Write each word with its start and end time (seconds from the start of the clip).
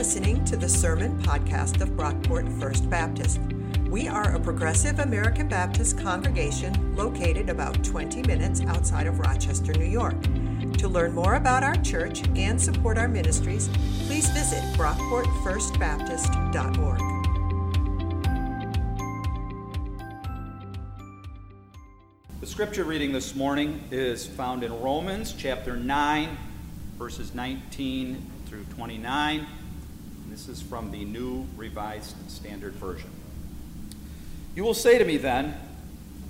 listening 0.00 0.42
to 0.46 0.56
the 0.56 0.66
Sermon 0.66 1.22
Podcast 1.22 1.82
of 1.82 1.90
Brockport 1.90 2.58
First 2.58 2.88
Baptist. 2.88 3.38
We 3.90 4.08
are 4.08 4.34
a 4.34 4.40
progressive 4.40 4.98
American 4.98 5.46
Baptist 5.46 5.98
congregation 5.98 6.96
located 6.96 7.50
about 7.50 7.84
20 7.84 8.22
minutes 8.22 8.62
outside 8.62 9.06
of 9.06 9.18
Rochester, 9.18 9.74
New 9.74 9.84
York. 9.84 10.16
To 10.78 10.88
learn 10.88 11.14
more 11.14 11.34
about 11.34 11.62
our 11.62 11.76
church 11.76 12.26
and 12.34 12.58
support 12.58 12.96
our 12.96 13.08
ministries, 13.08 13.68
please 14.06 14.26
visit 14.30 14.62
brockportfirstbaptist.org. 14.78 17.00
The 22.40 22.46
scripture 22.46 22.84
reading 22.84 23.12
this 23.12 23.34
morning 23.34 23.84
is 23.90 24.26
found 24.26 24.64
in 24.64 24.72
Romans 24.80 25.34
chapter 25.36 25.76
9, 25.76 26.38
verses 26.96 27.34
19 27.34 28.24
through 28.46 28.64
29. 28.64 29.46
This 30.30 30.46
is 30.46 30.62
from 30.62 30.92
the 30.92 31.04
New 31.04 31.44
Revised 31.56 32.14
Standard 32.30 32.74
Version. 32.74 33.10
You 34.54 34.62
will 34.62 34.74
say 34.74 34.96
to 34.96 35.04
me 35.04 35.16
then, 35.16 35.56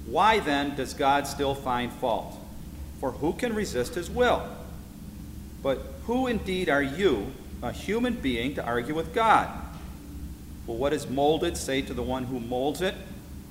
Why 0.06 0.38
then 0.38 0.74
does 0.74 0.94
God 0.94 1.26
still 1.26 1.54
find 1.54 1.92
fault? 1.92 2.34
For 2.98 3.10
who 3.10 3.34
can 3.34 3.54
resist 3.54 3.94
his 3.96 4.08
will? 4.08 4.48
But 5.62 5.82
who 6.06 6.28
indeed 6.28 6.70
are 6.70 6.82
you, 6.82 7.26
a 7.62 7.72
human 7.72 8.14
being, 8.14 8.54
to 8.54 8.64
argue 8.64 8.94
with 8.94 9.12
God? 9.12 9.50
Will 10.66 10.78
what 10.78 10.94
is 10.94 11.06
molded 11.06 11.58
say 11.58 11.82
to 11.82 11.92
the 11.92 12.02
one 12.02 12.24
who 12.24 12.40
molds 12.40 12.80
it, 12.80 12.94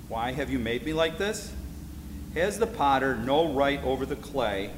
Why 0.08 0.32
have 0.32 0.50
you 0.50 0.58
made 0.58 0.84
me 0.84 0.94
like 0.94 1.20
this? 1.20 1.54
Has 2.34 2.58
the 2.58 2.68
potter 2.68 3.16
no 3.16 3.54
right 3.54 3.84
over 3.84 4.04
the 4.04 4.16
clay 4.16 4.72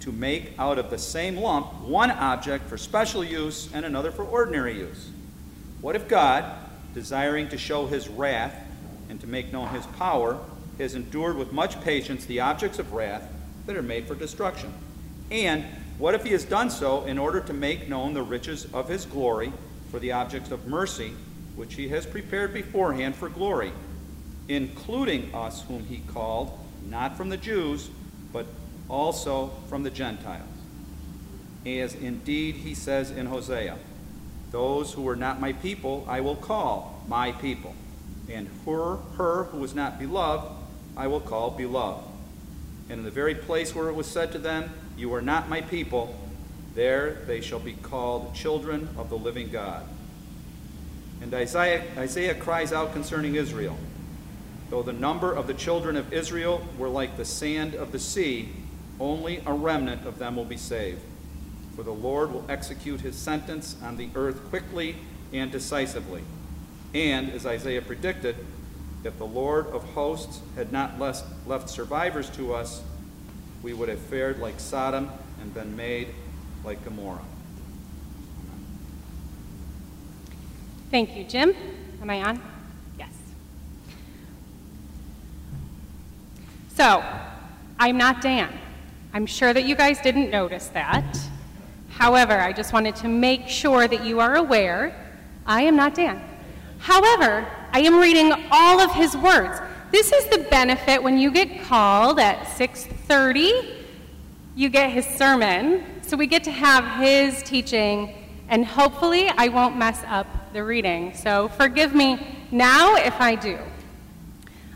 to 0.00 0.12
make 0.12 0.52
out 0.58 0.78
of 0.78 0.90
the 0.90 0.98
same 0.98 1.36
lump 1.36 1.80
one 1.82 2.10
object 2.10 2.68
for 2.68 2.76
special 2.76 3.22
use 3.22 3.68
and 3.72 3.84
another 3.84 4.10
for 4.10 4.24
ordinary 4.24 4.76
use? 4.76 5.10
What 5.80 5.96
if 5.96 6.08
God, 6.08 6.44
desiring 6.94 7.48
to 7.50 7.58
show 7.58 7.86
his 7.86 8.08
wrath 8.08 8.54
and 9.08 9.20
to 9.20 9.26
make 9.26 9.52
known 9.52 9.68
his 9.68 9.86
power, 9.86 10.38
has 10.78 10.94
endured 10.94 11.36
with 11.36 11.52
much 11.52 11.80
patience 11.82 12.24
the 12.24 12.40
objects 12.40 12.78
of 12.78 12.92
wrath 12.92 13.22
that 13.66 13.76
are 13.76 13.82
made 13.82 14.06
for 14.06 14.14
destruction? 14.14 14.72
And 15.30 15.64
what 15.98 16.14
if 16.14 16.24
he 16.24 16.32
has 16.32 16.44
done 16.44 16.70
so 16.70 17.04
in 17.04 17.18
order 17.18 17.40
to 17.40 17.52
make 17.52 17.88
known 17.88 18.14
the 18.14 18.22
riches 18.22 18.66
of 18.72 18.88
his 18.88 19.04
glory 19.04 19.52
for 19.90 19.98
the 19.98 20.12
objects 20.12 20.50
of 20.50 20.66
mercy, 20.66 21.12
which 21.56 21.74
he 21.74 21.88
has 21.88 22.06
prepared 22.06 22.54
beforehand 22.54 23.14
for 23.14 23.28
glory, 23.28 23.72
including 24.48 25.34
us 25.34 25.62
whom 25.64 25.84
he 25.84 25.98
called, 26.06 26.58
not 26.88 27.16
from 27.16 27.28
the 27.28 27.36
Jews, 27.36 27.90
but 28.32 28.46
also 28.90 29.52
from 29.68 29.82
the 29.82 29.90
Gentiles? 29.90 30.46
As 31.64 31.94
indeed 31.94 32.56
he 32.56 32.74
says 32.74 33.10
in 33.10 33.26
Hosea, 33.26 33.78
those 34.50 34.92
who 34.92 35.02
were 35.02 35.16
not 35.16 35.40
my 35.40 35.52
people 35.52 36.04
I 36.08 36.20
will 36.20 36.36
call 36.36 37.02
my 37.06 37.32
people, 37.32 37.74
and 38.28 38.48
her, 38.66 38.96
her 39.16 39.44
who 39.44 39.58
was 39.58 39.74
not 39.74 39.98
beloved 39.98 40.52
I 40.96 41.06
will 41.06 41.20
call 41.20 41.50
beloved. 41.50 42.06
And 42.88 42.98
in 42.98 43.04
the 43.04 43.10
very 43.10 43.34
place 43.34 43.74
where 43.74 43.88
it 43.88 43.94
was 43.94 44.06
said 44.06 44.32
to 44.32 44.38
them, 44.38 44.70
You 44.96 45.14
are 45.14 45.22
not 45.22 45.48
my 45.48 45.60
people, 45.60 46.18
there 46.74 47.22
they 47.26 47.40
shall 47.40 47.60
be 47.60 47.74
called 47.74 48.34
children 48.34 48.88
of 48.96 49.08
the 49.08 49.16
living 49.16 49.50
God. 49.50 49.84
And 51.22 51.32
Isaiah, 51.32 51.84
Isaiah 51.96 52.34
cries 52.34 52.72
out 52.72 52.92
concerning 52.92 53.36
Israel 53.36 53.76
Though 54.70 54.82
the 54.82 54.92
number 54.92 55.32
of 55.32 55.48
the 55.48 55.54
children 55.54 55.96
of 55.96 56.12
Israel 56.12 56.64
were 56.78 56.88
like 56.88 57.16
the 57.16 57.24
sand 57.24 57.74
of 57.74 57.90
the 57.90 57.98
sea, 57.98 58.50
only 59.00 59.42
a 59.46 59.52
remnant 59.52 60.06
of 60.06 60.18
them 60.18 60.36
will 60.36 60.44
be 60.44 60.56
saved. 60.56 61.00
For 61.74 61.82
the 61.82 61.90
Lord 61.90 62.32
will 62.32 62.44
execute 62.48 63.00
his 63.00 63.16
sentence 63.16 63.76
on 63.82 63.96
the 63.96 64.10
earth 64.14 64.44
quickly 64.50 64.96
and 65.32 65.50
decisively. 65.50 66.22
And, 66.92 67.30
as 67.30 67.46
Isaiah 67.46 67.82
predicted, 67.82 68.36
if 69.02 69.16
the 69.16 69.26
Lord 69.26 69.68
of 69.68 69.82
hosts 69.94 70.40
had 70.56 70.72
not 70.72 70.98
left 70.98 71.70
survivors 71.70 72.28
to 72.30 72.52
us, 72.52 72.82
we 73.62 73.72
would 73.72 73.88
have 73.88 73.98
fared 73.98 74.38
like 74.40 74.60
Sodom 74.60 75.10
and 75.40 75.54
been 75.54 75.74
made 75.76 76.08
like 76.64 76.84
Gomorrah. 76.84 77.24
Thank 80.90 81.16
you, 81.16 81.24
Jim. 81.24 81.54
Am 82.02 82.10
I 82.10 82.22
on? 82.22 82.42
Yes. 82.98 83.12
So, 86.74 87.02
I'm 87.78 87.96
not 87.96 88.20
Dan. 88.20 88.59
I'm 89.12 89.26
sure 89.26 89.52
that 89.52 89.64
you 89.64 89.74
guys 89.74 90.00
didn't 90.00 90.30
notice 90.30 90.68
that. 90.68 91.18
However, 91.90 92.38
I 92.38 92.52
just 92.52 92.72
wanted 92.72 92.94
to 92.96 93.08
make 93.08 93.48
sure 93.48 93.88
that 93.88 94.04
you 94.04 94.20
are 94.20 94.36
aware 94.36 94.94
I 95.46 95.62
am 95.62 95.74
not 95.74 95.94
Dan. 95.94 96.22
However, 96.78 97.46
I 97.72 97.80
am 97.80 97.98
reading 97.98 98.32
all 98.50 98.80
of 98.80 98.92
his 98.92 99.16
words. 99.16 99.60
This 99.90 100.12
is 100.12 100.26
the 100.26 100.46
benefit 100.50 101.02
when 101.02 101.18
you 101.18 101.30
get 101.32 101.62
called 101.62 102.20
at 102.20 102.46
6:30, 102.46 103.74
you 104.54 104.68
get 104.68 104.90
his 104.90 105.06
sermon. 105.06 105.84
So 106.02 106.16
we 106.16 106.26
get 106.26 106.44
to 106.44 106.52
have 106.52 106.84
his 107.00 107.42
teaching 107.42 108.14
and 108.48 108.64
hopefully 108.64 109.28
I 109.28 109.48
won't 109.48 109.76
mess 109.76 110.02
up 110.06 110.26
the 110.52 110.62
reading. 110.62 111.14
So 111.14 111.48
forgive 111.48 111.94
me 111.94 112.18
now 112.50 112.96
if 112.96 113.20
I 113.20 113.34
do. 113.34 113.58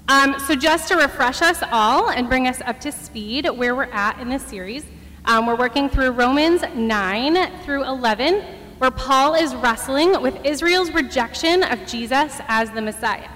Um, 0.06 0.38
so 0.38 0.54
just 0.54 0.88
to 0.88 0.96
refresh 0.96 1.40
us 1.40 1.62
all 1.72 2.10
and 2.10 2.28
bring 2.28 2.46
us 2.46 2.60
up 2.66 2.78
to 2.80 2.92
speed 2.92 3.48
where 3.48 3.74
we're 3.74 3.84
at 3.84 4.18
in 4.18 4.28
this 4.28 4.42
series, 4.42 4.84
um, 5.24 5.46
we're 5.46 5.56
working 5.56 5.88
through 5.88 6.10
Romans 6.10 6.62
9 6.74 7.60
through 7.62 7.84
11, 7.84 8.42
where 8.76 8.90
Paul 8.90 9.34
is 9.34 9.54
wrestling 9.54 10.20
with 10.20 10.44
Israel's 10.44 10.90
rejection 10.90 11.62
of 11.62 11.86
Jesus 11.86 12.38
as 12.48 12.70
the 12.72 12.82
Messiah. 12.82 13.30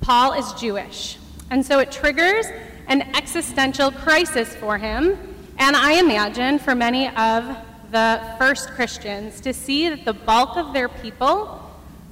Paul 0.00 0.32
is 0.32 0.52
Jewish, 0.54 1.18
and 1.50 1.64
so 1.64 1.78
it 1.78 1.92
triggers 1.92 2.46
an 2.88 3.02
existential 3.14 3.92
crisis 3.92 4.56
for 4.56 4.78
him, 4.78 5.16
and 5.56 5.76
I 5.76 6.00
imagine 6.00 6.58
for 6.58 6.74
many 6.74 7.06
of 7.10 7.56
the 7.92 8.34
first 8.38 8.70
Christians 8.70 9.40
to 9.42 9.54
see 9.54 9.88
that 9.88 10.04
the 10.04 10.14
bulk 10.14 10.56
of 10.56 10.72
their 10.72 10.88
people, 10.88 11.62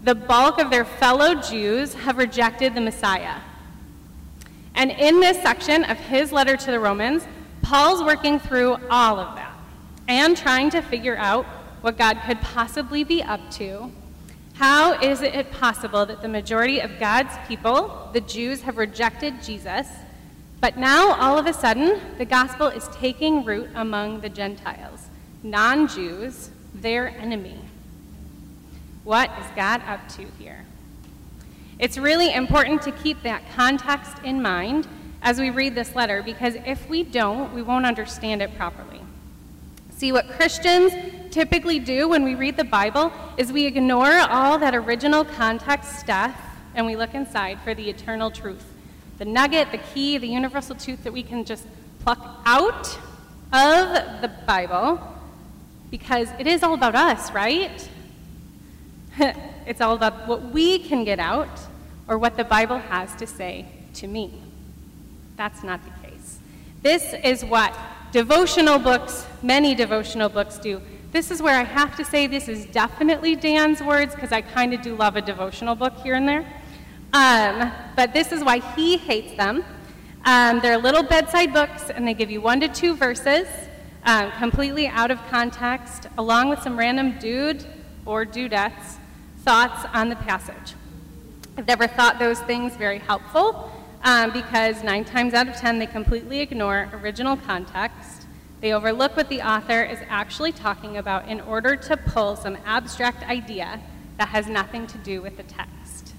the 0.04 0.14
bulk 0.14 0.60
of 0.60 0.70
their 0.70 0.84
fellow 0.84 1.34
Jews, 1.34 1.94
have 1.94 2.18
rejected 2.18 2.76
the 2.76 2.80
Messiah. 2.80 3.40
And 4.74 4.90
in 4.90 5.20
this 5.20 5.40
section 5.40 5.84
of 5.84 5.98
his 5.98 6.32
letter 6.32 6.56
to 6.56 6.70
the 6.70 6.80
Romans, 6.80 7.24
Paul's 7.62 8.02
working 8.02 8.38
through 8.38 8.76
all 8.90 9.18
of 9.18 9.36
that 9.36 9.52
and 10.08 10.36
trying 10.36 10.70
to 10.70 10.80
figure 10.80 11.16
out 11.16 11.46
what 11.80 11.96
God 11.96 12.20
could 12.26 12.40
possibly 12.40 13.04
be 13.04 13.22
up 13.22 13.50
to. 13.52 13.90
How 14.54 15.00
is 15.00 15.22
it 15.22 15.50
possible 15.52 16.06
that 16.06 16.22
the 16.22 16.28
majority 16.28 16.80
of 16.80 16.98
God's 16.98 17.34
people, 17.48 18.10
the 18.12 18.20
Jews, 18.20 18.62
have 18.62 18.76
rejected 18.76 19.42
Jesus, 19.42 19.88
but 20.60 20.76
now 20.76 21.14
all 21.14 21.38
of 21.38 21.46
a 21.46 21.52
sudden 21.52 22.00
the 22.18 22.24
gospel 22.24 22.68
is 22.68 22.88
taking 22.88 23.44
root 23.44 23.68
among 23.74 24.20
the 24.20 24.28
Gentiles, 24.28 25.08
non 25.42 25.88
Jews, 25.88 26.50
their 26.74 27.08
enemy? 27.08 27.60
What 29.02 29.30
is 29.40 29.46
God 29.56 29.82
up 29.86 30.08
to 30.10 30.24
here? 30.38 30.64
It's 31.78 31.98
really 31.98 32.32
important 32.32 32.82
to 32.82 32.92
keep 32.92 33.22
that 33.22 33.42
context 33.54 34.16
in 34.22 34.40
mind 34.40 34.86
as 35.22 35.40
we 35.40 35.50
read 35.50 35.74
this 35.74 35.94
letter 35.94 36.22
because 36.22 36.54
if 36.66 36.88
we 36.88 37.02
don't, 37.02 37.52
we 37.52 37.62
won't 37.62 37.86
understand 37.86 38.42
it 38.42 38.54
properly. 38.56 39.00
See, 39.90 40.12
what 40.12 40.28
Christians 40.28 40.92
typically 41.30 41.78
do 41.78 42.08
when 42.08 42.22
we 42.24 42.34
read 42.34 42.56
the 42.56 42.64
Bible 42.64 43.12
is 43.36 43.52
we 43.52 43.64
ignore 43.64 44.20
all 44.28 44.58
that 44.58 44.74
original 44.74 45.24
context 45.24 45.98
stuff 45.98 46.38
and 46.74 46.86
we 46.86 46.94
look 46.94 47.14
inside 47.14 47.58
for 47.60 47.74
the 47.74 47.88
eternal 47.88 48.30
truth 48.30 48.70
the 49.18 49.24
nugget, 49.24 49.70
the 49.70 49.78
key, 49.78 50.18
the 50.18 50.26
universal 50.26 50.74
truth 50.74 51.04
that 51.04 51.12
we 51.12 51.22
can 51.22 51.44
just 51.44 51.64
pluck 52.00 52.40
out 52.44 52.98
of 53.52 54.20
the 54.20 54.30
Bible 54.44 55.00
because 55.90 56.28
it 56.40 56.48
is 56.48 56.64
all 56.64 56.74
about 56.74 56.96
us, 56.96 57.30
right? 57.30 57.88
it's 59.66 59.80
all 59.80 59.94
about 59.94 60.26
what 60.26 60.42
we 60.52 60.78
can 60.78 61.04
get 61.04 61.18
out 61.18 61.60
or 62.08 62.18
what 62.18 62.36
the 62.36 62.44
Bible 62.44 62.78
has 62.78 63.14
to 63.16 63.26
say 63.26 63.66
to 63.94 64.06
me. 64.06 64.32
That's 65.36 65.62
not 65.62 65.80
the 65.84 66.08
case. 66.08 66.38
This 66.82 67.14
is 67.24 67.44
what 67.44 67.76
devotional 68.12 68.78
books, 68.78 69.26
many 69.42 69.74
devotional 69.74 70.28
books 70.28 70.58
do. 70.58 70.80
This 71.12 71.30
is 71.30 71.40
where 71.40 71.58
I 71.58 71.64
have 71.64 71.96
to 71.96 72.04
say 72.04 72.26
this 72.26 72.48
is 72.48 72.66
definitely 72.66 73.36
Dan's 73.36 73.82
words 73.82 74.14
because 74.14 74.32
I 74.32 74.42
kind 74.42 74.74
of 74.74 74.82
do 74.82 74.96
love 74.96 75.16
a 75.16 75.22
devotional 75.22 75.74
book 75.74 75.94
here 75.98 76.14
and 76.14 76.28
there. 76.28 76.44
Um, 77.12 77.72
but 77.94 78.12
this 78.12 78.32
is 78.32 78.42
why 78.42 78.58
he 78.74 78.96
hates 78.96 79.36
them. 79.36 79.64
Um, 80.24 80.60
they're 80.60 80.78
little 80.78 81.02
bedside 81.02 81.52
books, 81.52 81.90
and 81.90 82.08
they 82.08 82.14
give 82.14 82.30
you 82.30 82.40
one 82.40 82.60
to 82.60 82.68
two 82.68 82.96
verses, 82.96 83.46
um, 84.04 84.32
completely 84.32 84.88
out 84.88 85.10
of 85.10 85.18
context, 85.28 86.08
along 86.18 86.48
with 86.48 86.62
some 86.62 86.78
random 86.78 87.18
dude 87.18 87.64
or 88.04 88.24
dudettes 88.26 88.96
thoughts 89.44 89.84
on 89.92 90.08
the 90.08 90.16
passage. 90.16 90.74
I've 91.58 91.66
never 91.66 91.86
thought 91.86 92.18
those 92.18 92.40
things 92.40 92.74
very 92.76 92.98
helpful 92.98 93.70
um, 94.02 94.32
because 94.32 94.82
nine 94.82 95.04
times 95.04 95.34
out 95.34 95.48
of 95.48 95.56
ten 95.56 95.78
they 95.78 95.86
completely 95.86 96.40
ignore 96.40 96.88
original 96.94 97.36
context. 97.36 98.26
They 98.62 98.72
overlook 98.72 99.18
what 99.18 99.28
the 99.28 99.42
author 99.42 99.82
is 99.82 99.98
actually 100.08 100.52
talking 100.52 100.96
about 100.96 101.28
in 101.28 101.42
order 101.42 101.76
to 101.76 101.96
pull 101.98 102.36
some 102.36 102.56
abstract 102.64 103.22
idea 103.24 103.80
that 104.16 104.28
has 104.28 104.46
nothing 104.46 104.86
to 104.86 104.98
do 104.98 105.20
with 105.20 105.36
the 105.36 105.42
text. 105.42 106.14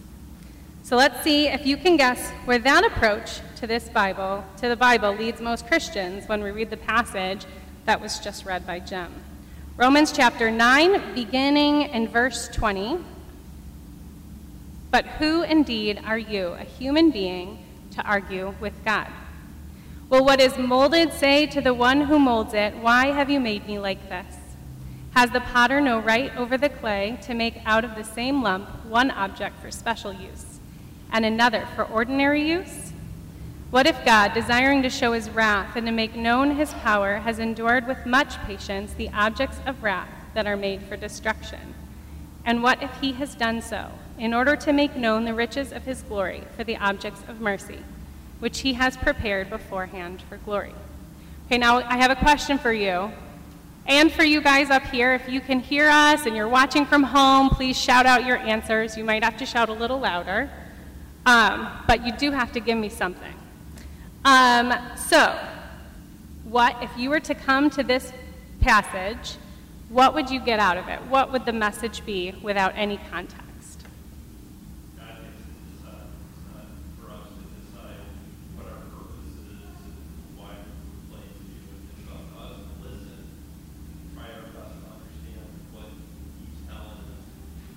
So 0.83 0.95
let's 0.95 1.23
see 1.23 1.47
if 1.47 1.65
you 1.65 1.77
can 1.77 1.97
guess 1.97 2.29
where 2.45 2.59
that 2.59 2.85
approach 2.85 3.39
to 3.55 3.65
this 3.65 3.89
Bible, 3.89 4.45
to 4.57 4.69
the 4.69 4.75
Bible, 4.75 5.13
leads 5.13 5.41
most 5.41 5.65
Christians 5.65 6.29
when 6.29 6.43
we 6.43 6.51
read 6.51 6.69
the 6.69 6.77
passage 6.77 7.45
that 7.85 7.99
was 7.99 8.19
just 8.19 8.45
read 8.45 8.67
by 8.67 8.79
Jim. 8.79 9.11
Romans 9.77 10.11
chapter 10.11 10.51
9, 10.51 11.15
beginning 11.15 11.81
in 11.83 12.07
verse 12.07 12.49
20. 12.49 12.99
But 14.95 15.07
who 15.19 15.43
indeed 15.43 15.99
are 16.05 16.17
you, 16.17 16.53
a 16.53 16.63
human 16.63 17.11
being, 17.11 17.65
to 17.95 18.01
argue 18.03 18.55
with 18.61 18.71
God? 18.85 19.11
Will 20.07 20.23
what 20.23 20.39
is 20.39 20.57
molded 20.57 21.11
say 21.11 21.45
to 21.47 21.59
the 21.59 21.73
one 21.73 21.99
who 21.99 22.17
molds 22.17 22.53
it, 22.53 22.77
Why 22.77 23.07
have 23.07 23.29
you 23.29 23.41
made 23.41 23.67
me 23.67 23.77
like 23.77 24.07
this? 24.07 24.37
Has 25.13 25.31
the 25.31 25.41
potter 25.41 25.81
no 25.81 25.99
right 25.99 26.33
over 26.37 26.57
the 26.57 26.69
clay 26.69 27.19
to 27.23 27.33
make 27.33 27.57
out 27.65 27.83
of 27.83 27.95
the 27.95 28.05
same 28.05 28.41
lump 28.41 28.69
one 28.85 29.11
object 29.11 29.59
for 29.59 29.69
special 29.69 30.13
use 30.13 30.61
and 31.11 31.25
another 31.25 31.67
for 31.75 31.83
ordinary 31.83 32.47
use? 32.47 32.93
What 33.71 33.87
if 33.87 34.05
God, 34.05 34.33
desiring 34.33 34.81
to 34.83 34.89
show 34.89 35.11
his 35.11 35.29
wrath 35.29 35.75
and 35.75 35.85
to 35.87 35.91
make 35.91 36.15
known 36.15 36.55
his 36.55 36.71
power, 36.71 37.17
has 37.17 37.37
endured 37.37 37.85
with 37.85 38.05
much 38.05 38.41
patience 38.43 38.93
the 38.93 39.09
objects 39.09 39.59
of 39.65 39.83
wrath 39.83 40.07
that 40.35 40.47
are 40.47 40.55
made 40.55 40.83
for 40.83 40.95
destruction? 40.95 41.75
And 42.45 42.63
what 42.63 42.81
if 42.81 42.91
he 43.01 43.13
has 43.13 43.35
done 43.35 43.61
so, 43.61 43.91
in 44.17 44.33
order 44.33 44.55
to 44.55 44.71
make 44.71 44.95
known 44.95 45.25
the 45.25 45.33
riches 45.33 45.73
of 45.73 45.83
his 45.83 46.01
glory 46.03 46.43
for 46.55 46.63
the 46.63 46.77
objects 46.77 47.21
of 47.27 47.41
mercy? 47.41 47.79
which 48.39 48.59
he 48.59 48.73
has 48.73 48.97
prepared 48.97 49.49
beforehand 49.49 50.21
for 50.29 50.37
glory. 50.37 50.73
Okay, 51.47 51.57
now 51.57 51.77
I 51.77 51.97
have 51.97 52.11
a 52.11 52.15
question 52.15 52.57
for 52.57 52.73
you. 52.73 53.11
And 53.87 54.11
for 54.11 54.23
you 54.23 54.41
guys 54.41 54.71
up 54.71 54.83
here, 54.83 55.13
if 55.13 55.29
you 55.29 55.39
can 55.39 55.59
hear 55.59 55.89
us 55.89 56.25
and 56.25 56.35
you're 56.35 56.47
watching 56.47 56.85
from 56.85 57.03
home, 57.03 57.49
please 57.49 57.77
shout 57.77 58.07
out 58.07 58.25
your 58.25 58.37
answers. 58.37 58.97
You 58.97 59.03
might 59.03 59.23
have 59.23 59.37
to 59.37 59.45
shout 59.45 59.69
a 59.69 59.73
little 59.73 59.99
louder, 59.99 60.49
um, 61.25 61.67
but 61.87 62.05
you 62.05 62.11
do 62.13 62.31
have 62.31 62.51
to 62.53 62.59
give 62.59 62.77
me 62.77 62.89
something. 62.89 63.33
Um, 64.23 64.73
so, 64.95 65.39
what, 66.43 66.75
if 66.81 66.89
you 66.97 67.11
were 67.11 67.19
to 67.21 67.35
come 67.35 67.69
to 67.71 67.83
this 67.83 68.11
passage, 68.59 69.37
what 69.95 70.13
would 70.13 70.29
you 70.29 70.41
get 70.41 70.59
out 70.59 70.75
of 70.75 70.89
it? 70.89 70.99
What 71.03 71.31
would 71.31 71.45
the 71.45 71.53
message 71.53 72.05
be 72.05 72.33
without 72.41 72.73
any 72.75 72.99
context? 73.09 73.85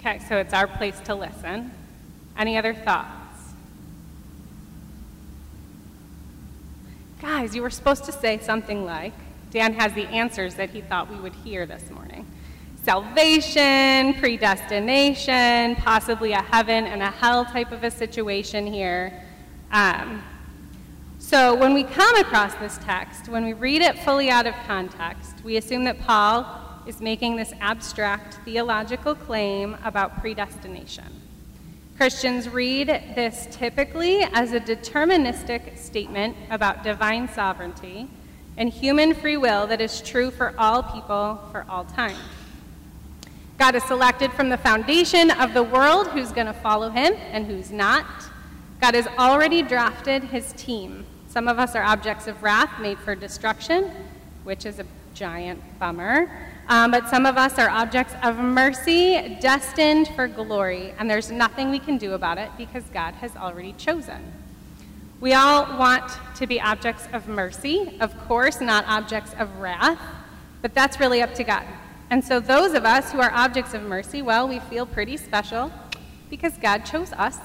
Okay, 0.01 0.19
so 0.29 0.39
it's 0.39 0.53
our 0.53 0.67
place 0.67 0.99
to 1.05 1.15
listen. 1.15 1.71
Any 2.37 2.59
other 2.59 2.75
thoughts? 2.75 3.53
Guys, 7.21 7.55
you 7.55 7.63
were 7.63 7.71
supposed 7.71 8.05
to 8.07 8.13
say 8.13 8.39
something 8.39 8.85
like, 8.85 9.13
Dan 9.53 9.75
has 9.75 9.93
the 9.93 10.07
answers 10.07 10.57
that 10.57 10.71
he 10.71 10.81
thought 10.81 11.09
we 11.09 11.17
would 11.17 11.35
hear 11.37 11.65
this 11.65 11.89
morning 11.91 12.08
salvation, 12.83 14.15
predestination, 14.15 15.77
possibly 15.77 16.33
a 16.33 16.43
heaven 16.43 16.87
and 16.87 17.03
a 17.03 17.11
hell 17.11 17.45
type 17.45 17.73
of 17.73 17.85
a 17.85 17.91
situation 17.91 18.67
here. 18.67 19.23
Um, 19.71 20.23
so 21.19 21.55
when 21.55 21.75
we 21.75 21.85
come 21.85 22.17
across 22.17 22.55
this 22.55 22.79
text, 22.79 23.29
when 23.29 23.45
we 23.45 23.53
read 23.53 23.83
it 23.83 23.99
fully 23.99 24.31
out 24.31 24.47
of 24.47 24.55
context, 24.67 25.45
we 25.45 25.57
assume 25.57 25.85
that 25.85 26.01
Paul 26.01 26.47
is 26.87 27.01
making 27.01 27.37
this 27.37 27.53
abstract 27.61 28.39
theological 28.45 29.15
claim 29.15 29.77
about 29.85 30.21
predestination. 30.21 31.05
Christians 31.99 32.49
read 32.49 32.87
this 33.15 33.49
typically 33.51 34.23
as 34.23 34.53
a 34.53 34.61
deterministic 34.61 35.77
statement 35.77 36.37
about 36.49 36.85
divine 36.85 37.29
sovereignty 37.29 38.09
and 38.57 38.69
human 38.69 39.15
free 39.15 39.37
will 39.37 39.67
that 39.67 39.81
is 39.81 40.01
true 40.01 40.31
for 40.31 40.55
all 40.57 40.83
people 40.83 41.41
for 41.53 41.67
all 41.69 41.85
time. 41.85 42.17
God 43.59 43.75
is 43.75 43.83
selected 43.83 44.33
from 44.33 44.51
the 44.51 44.57
foundation 44.57 45.33
of 45.33 45.53
the 45.53 45.65
world 45.65 46.07
who's 46.09 46.31
going 46.31 46.47
to 46.47 46.53
follow 46.53 46.91
him 46.91 47.15
and 47.33 47.45
who's 47.45 47.73
not. 47.73 48.07
God 48.81 48.95
has 48.95 49.09
already 49.19 49.63
drafted 49.63 50.23
his 50.23 50.53
team. 50.53 51.05
Some 51.27 51.49
of 51.49 51.59
us 51.59 51.75
are 51.75 51.83
objects 51.83 52.29
of 52.29 52.41
wrath 52.45 52.81
made 52.81 53.01
for 53.01 53.17
destruction, 53.17 53.91
which 54.45 54.65
is 54.65 54.79
a 54.79 54.87
giant 55.13 55.61
bummer. 55.81 56.31
Um, 56.69 56.93
but 56.93 57.09
some 57.09 57.27
of 57.27 57.37
us 57.37 57.59
are 57.59 57.69
objects 57.69 58.15
of 58.23 58.37
mercy, 58.37 59.37
destined 59.41 60.07
for 60.15 60.29
glory, 60.29 60.95
and 60.97 61.11
there's 61.11 61.33
nothing 61.33 61.71
we 61.71 61.81
can 61.81 61.99
do 61.99 62.13
about 62.13 62.39
it 62.39 62.51
because 62.57 62.85
God 62.93 63.15
has 63.15 63.35
already 63.35 63.73
chosen. 63.73 64.33
We 65.21 65.35
all 65.35 65.65
want 65.77 66.13
to 66.37 66.47
be 66.47 66.61
objects 66.61 67.09
of 67.13 67.27
mercy, 67.27 67.97
of 68.01 68.17
course, 68.29 68.61
not 68.61 68.85
objects 68.87 69.35
of 69.37 69.57
wrath, 69.57 69.99
but 70.63 70.75
that's 70.75 71.01
really 71.01 71.23
up 71.23 71.35
to 71.35 71.43
God. 71.43 71.67
And 72.11 72.25
so, 72.25 72.41
those 72.41 72.75
of 72.75 72.85
us 72.85 73.13
who 73.13 73.21
are 73.21 73.31
objects 73.33 73.75
of 73.75 73.83
mercy, 73.83 74.23
well, 74.23 74.49
we 74.49 74.61
feel 74.61 74.87
pretty 74.87 75.17
special 75.17 75.73
because 76.31 76.57
God 76.59 76.85
chose 76.85 77.13
us. 77.13 77.39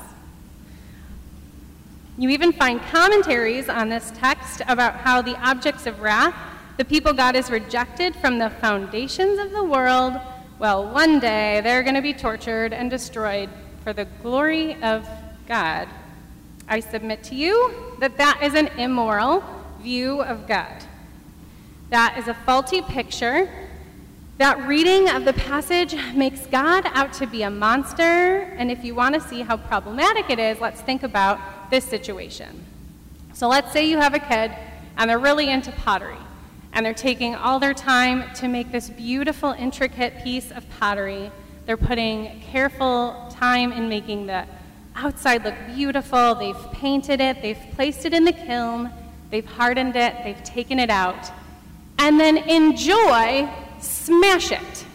You 2.18 2.30
even 2.30 2.51
find 2.54 2.81
commentaries 2.81 3.69
on 3.69 3.89
this 3.89 4.12
text 4.15 4.62
about 4.68 4.95
how 4.95 5.21
the 5.21 5.36
objects 5.42 5.86
of 5.86 6.00
wrath 6.00 6.36
the 6.75 6.86
people 6.86 7.13
God 7.13 7.36
has 7.36 7.51
rejected 7.51 8.15
from 8.15 8.39
the 8.39 8.50
foundations 8.50 9.38
of 9.38 9.51
the 9.51 9.63
world, 9.63 10.19
well, 10.57 10.89
one 10.92 11.19
day 11.19 11.62
they're 11.63 11.83
going 11.83 11.95
to 11.95 12.01
be 12.01 12.13
tortured 12.13 12.74
and 12.74 12.89
destroyed 12.89 13.50
for 13.83 13.94
the 13.94 14.06
glory 14.24 14.81
of 14.81 15.07
God. 15.48 15.88
I 16.68 16.80
submit 16.80 17.24
to 17.25 17.36
you 17.36 17.95
that 18.00 18.18
that 18.18 18.39
is 18.42 18.56
an 18.56 18.68
immoral 18.80 19.44
view 19.81 20.21
of 20.24 20.48
God. 20.48 20.83
That 21.92 22.18
is 22.18 22.27
a 22.27 22.33
faulty 22.33 22.81
picture. 22.81 23.62
That 24.39 24.68
reading 24.68 25.09
of 25.09 25.25
the 25.25 25.33
passage 25.33 25.95
makes 26.15 26.47
God 26.47 26.88
out 26.94 27.13
to 27.13 27.27
be 27.27 27.44
a 27.44 27.51
monster. 27.51 28.51
And 28.57 28.71
if 28.71 28.83
you 28.83 28.95
want 28.95 29.13
to 29.13 29.21
see 29.21 29.44
how 29.44 29.57
problematic 29.57 30.31
it 30.31 30.39
is, 30.39 30.59
let's 30.59 30.81
think 30.81 31.03
about 31.03 31.69
this 31.69 31.85
situation. 31.85 32.65
So 33.33 33.47
let's 33.47 33.71
say 33.71 33.88
you 33.88 34.00
have 34.00 34.15
a 34.15 34.19
kid 34.19 34.51
and 34.97 35.07
they're 35.07 35.19
really 35.19 35.50
into 35.50 35.71
pottery 35.71 36.18
and 36.74 36.83
they're 36.83 36.95
taking 36.95 37.35
all 37.35 37.59
their 37.59 37.75
time 37.75 38.33
to 38.35 38.47
make 38.47 38.71
this 38.71 38.89
beautiful, 38.89 39.51
intricate 39.51 40.24
piece 40.24 40.51
of 40.51 40.68
pottery. 40.79 41.31
They're 41.67 41.77
putting 41.77 42.41
careful 42.41 43.31
time 43.31 43.72
in 43.72 43.88
making 43.88 44.25
the 44.25 44.48
outside 44.96 45.43
look 45.43 45.55
beautiful. 45.75 46.34
They've 46.34 46.72
painted 46.72 47.22
it, 47.22 47.41
they've 47.43 47.60
placed 47.75 48.05
it 48.05 48.13
in 48.13 48.25
the 48.25 48.34
kiln, 48.34 48.89
they've 49.29 49.46
hardened 49.46 49.96
it, 49.96 50.15
they've 50.24 50.43
taken 50.43 50.79
it 50.79 50.89
out. 50.89 51.31
And 52.00 52.19
then 52.19 52.38
in 52.38 52.75
joy, 52.75 53.48
smash 53.84 54.52
it. 54.52 54.86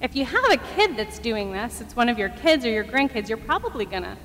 If 0.00 0.14
you 0.14 0.24
have 0.24 0.44
a 0.50 0.56
kid 0.56 0.96
that's 0.96 1.18
doing 1.18 1.52
this, 1.52 1.80
it's 1.80 1.96
one 1.96 2.08
of 2.08 2.18
your 2.18 2.28
kids 2.28 2.64
or 2.64 2.70
your 2.70 2.84
grandkids, 2.84 3.28
you're 3.28 3.36
probably 3.36 3.84
going 3.84 4.04
to 4.04 4.16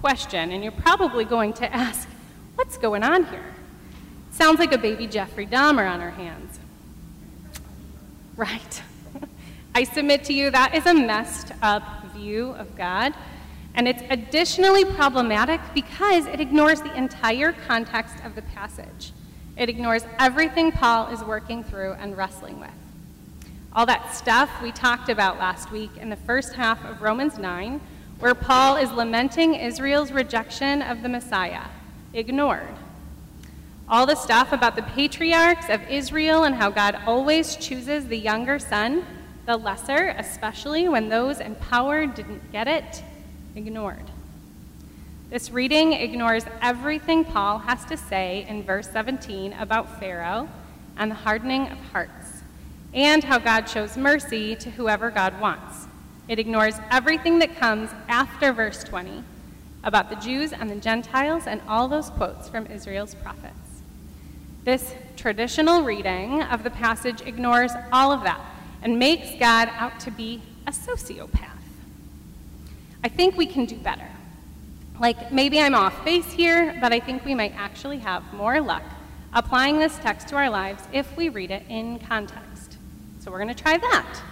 question 0.00 0.52
and 0.52 0.62
you're 0.62 0.72
probably 0.72 1.24
going 1.24 1.52
to 1.54 1.72
ask, 1.74 2.08
what's 2.56 2.76
going 2.76 3.02
on 3.02 3.24
here? 3.26 3.54
Sounds 4.32 4.58
like 4.58 4.72
a 4.72 4.78
baby 4.78 5.06
Jeffrey 5.06 5.46
Dahmer 5.46 5.90
on 5.90 6.00
our 6.00 6.10
hands. 6.10 6.58
Right. 8.36 8.82
I 9.74 9.84
submit 9.84 10.24
to 10.24 10.32
you 10.32 10.50
that 10.50 10.74
is 10.74 10.86
a 10.86 10.94
messed 10.94 11.52
up 11.62 12.04
view 12.14 12.50
of 12.52 12.76
God, 12.76 13.14
and 13.74 13.88
it's 13.88 14.02
additionally 14.10 14.84
problematic 14.84 15.60
because 15.74 16.26
it 16.26 16.40
ignores 16.40 16.82
the 16.82 16.94
entire 16.94 17.52
context 17.52 18.16
of 18.24 18.34
the 18.34 18.42
passage. 18.42 19.12
It 19.56 19.68
ignores 19.68 20.04
everything 20.18 20.72
Paul 20.72 21.08
is 21.08 21.22
working 21.22 21.62
through 21.62 21.92
and 21.94 22.16
wrestling 22.16 22.58
with. 22.58 22.70
All 23.74 23.86
that 23.86 24.14
stuff 24.14 24.50
we 24.62 24.72
talked 24.72 25.08
about 25.08 25.38
last 25.38 25.70
week 25.70 25.90
in 25.98 26.10
the 26.10 26.16
first 26.16 26.54
half 26.54 26.84
of 26.84 27.02
Romans 27.02 27.38
9, 27.38 27.80
where 28.18 28.34
Paul 28.34 28.76
is 28.76 28.90
lamenting 28.92 29.54
Israel's 29.54 30.12
rejection 30.12 30.80
of 30.80 31.02
the 31.02 31.08
Messiah, 31.08 31.64
ignored. 32.14 32.74
All 33.88 34.06
the 34.06 34.14
stuff 34.14 34.52
about 34.52 34.76
the 34.76 34.82
patriarchs 34.82 35.68
of 35.68 35.82
Israel 35.88 36.44
and 36.44 36.54
how 36.54 36.70
God 36.70 36.98
always 37.06 37.56
chooses 37.56 38.06
the 38.06 38.16
younger 38.16 38.58
son, 38.58 39.04
the 39.46 39.56
lesser, 39.56 40.14
especially 40.18 40.88
when 40.88 41.08
those 41.08 41.40
in 41.40 41.56
power 41.56 42.06
didn't 42.06 42.52
get 42.52 42.68
it, 42.68 43.02
ignored. 43.54 44.11
This 45.32 45.50
reading 45.50 45.94
ignores 45.94 46.44
everything 46.60 47.24
Paul 47.24 47.60
has 47.60 47.86
to 47.86 47.96
say 47.96 48.44
in 48.50 48.64
verse 48.64 48.90
17 48.90 49.54
about 49.54 49.98
Pharaoh 49.98 50.46
and 50.98 51.10
the 51.10 51.14
hardening 51.14 51.68
of 51.68 51.78
hearts, 51.78 52.42
and 52.92 53.24
how 53.24 53.38
God 53.38 53.66
shows 53.66 53.96
mercy 53.96 54.54
to 54.56 54.70
whoever 54.72 55.10
God 55.10 55.40
wants. 55.40 55.86
It 56.28 56.38
ignores 56.38 56.74
everything 56.90 57.38
that 57.38 57.56
comes 57.56 57.88
after 58.08 58.52
verse 58.52 58.84
20 58.84 59.24
about 59.82 60.10
the 60.10 60.16
Jews 60.16 60.52
and 60.52 60.68
the 60.68 60.76
Gentiles 60.76 61.46
and 61.46 61.62
all 61.66 61.88
those 61.88 62.10
quotes 62.10 62.50
from 62.50 62.66
Israel's 62.66 63.14
prophets. 63.14 63.80
This 64.64 64.94
traditional 65.16 65.82
reading 65.82 66.42
of 66.42 66.62
the 66.62 66.68
passage 66.68 67.22
ignores 67.22 67.72
all 67.90 68.12
of 68.12 68.22
that 68.24 68.44
and 68.82 68.98
makes 68.98 69.30
God 69.40 69.70
out 69.78 69.98
to 70.00 70.10
be 70.10 70.42
a 70.66 70.72
sociopath. 70.72 71.48
I 73.02 73.08
think 73.08 73.38
we 73.38 73.46
can 73.46 73.64
do 73.64 73.78
better. 73.78 74.08
Like, 75.02 75.32
maybe 75.32 75.58
I'm 75.58 75.74
off 75.74 76.04
base 76.04 76.30
here, 76.30 76.78
but 76.80 76.92
I 76.92 77.00
think 77.00 77.24
we 77.24 77.34
might 77.34 77.52
actually 77.56 77.98
have 77.98 78.22
more 78.32 78.60
luck 78.60 78.84
applying 79.34 79.80
this 79.80 79.98
text 79.98 80.28
to 80.28 80.36
our 80.36 80.48
lives 80.48 80.84
if 80.92 81.16
we 81.16 81.28
read 81.28 81.50
it 81.50 81.64
in 81.68 81.98
context. 81.98 82.78
So, 83.18 83.32
we're 83.32 83.42
going 83.42 83.52
to 83.52 83.60
try 83.60 83.78
that. 83.78 84.22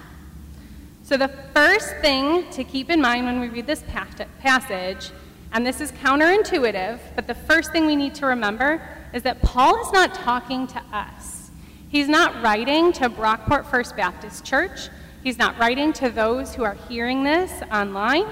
So, 1.02 1.16
the 1.16 1.26
first 1.52 1.96
thing 1.96 2.48
to 2.52 2.62
keep 2.62 2.88
in 2.88 3.00
mind 3.00 3.26
when 3.26 3.40
we 3.40 3.48
read 3.48 3.66
this 3.66 3.82
passage, 3.82 5.10
and 5.50 5.66
this 5.66 5.80
is 5.80 5.90
counterintuitive, 5.90 7.00
but 7.16 7.26
the 7.26 7.34
first 7.34 7.72
thing 7.72 7.84
we 7.84 7.96
need 7.96 8.14
to 8.14 8.26
remember 8.26 8.80
is 9.12 9.24
that 9.24 9.42
Paul 9.42 9.84
is 9.84 9.90
not 9.92 10.14
talking 10.14 10.68
to 10.68 10.80
us. 10.92 11.50
He's 11.88 12.08
not 12.08 12.44
writing 12.44 12.92
to 12.92 13.10
Brockport 13.10 13.66
First 13.66 13.96
Baptist 13.96 14.44
Church. 14.44 14.88
He's 15.24 15.36
not 15.36 15.58
writing 15.58 15.92
to 15.94 16.10
those 16.10 16.54
who 16.54 16.62
are 16.62 16.76
hearing 16.88 17.24
this 17.24 17.60
online. 17.72 18.26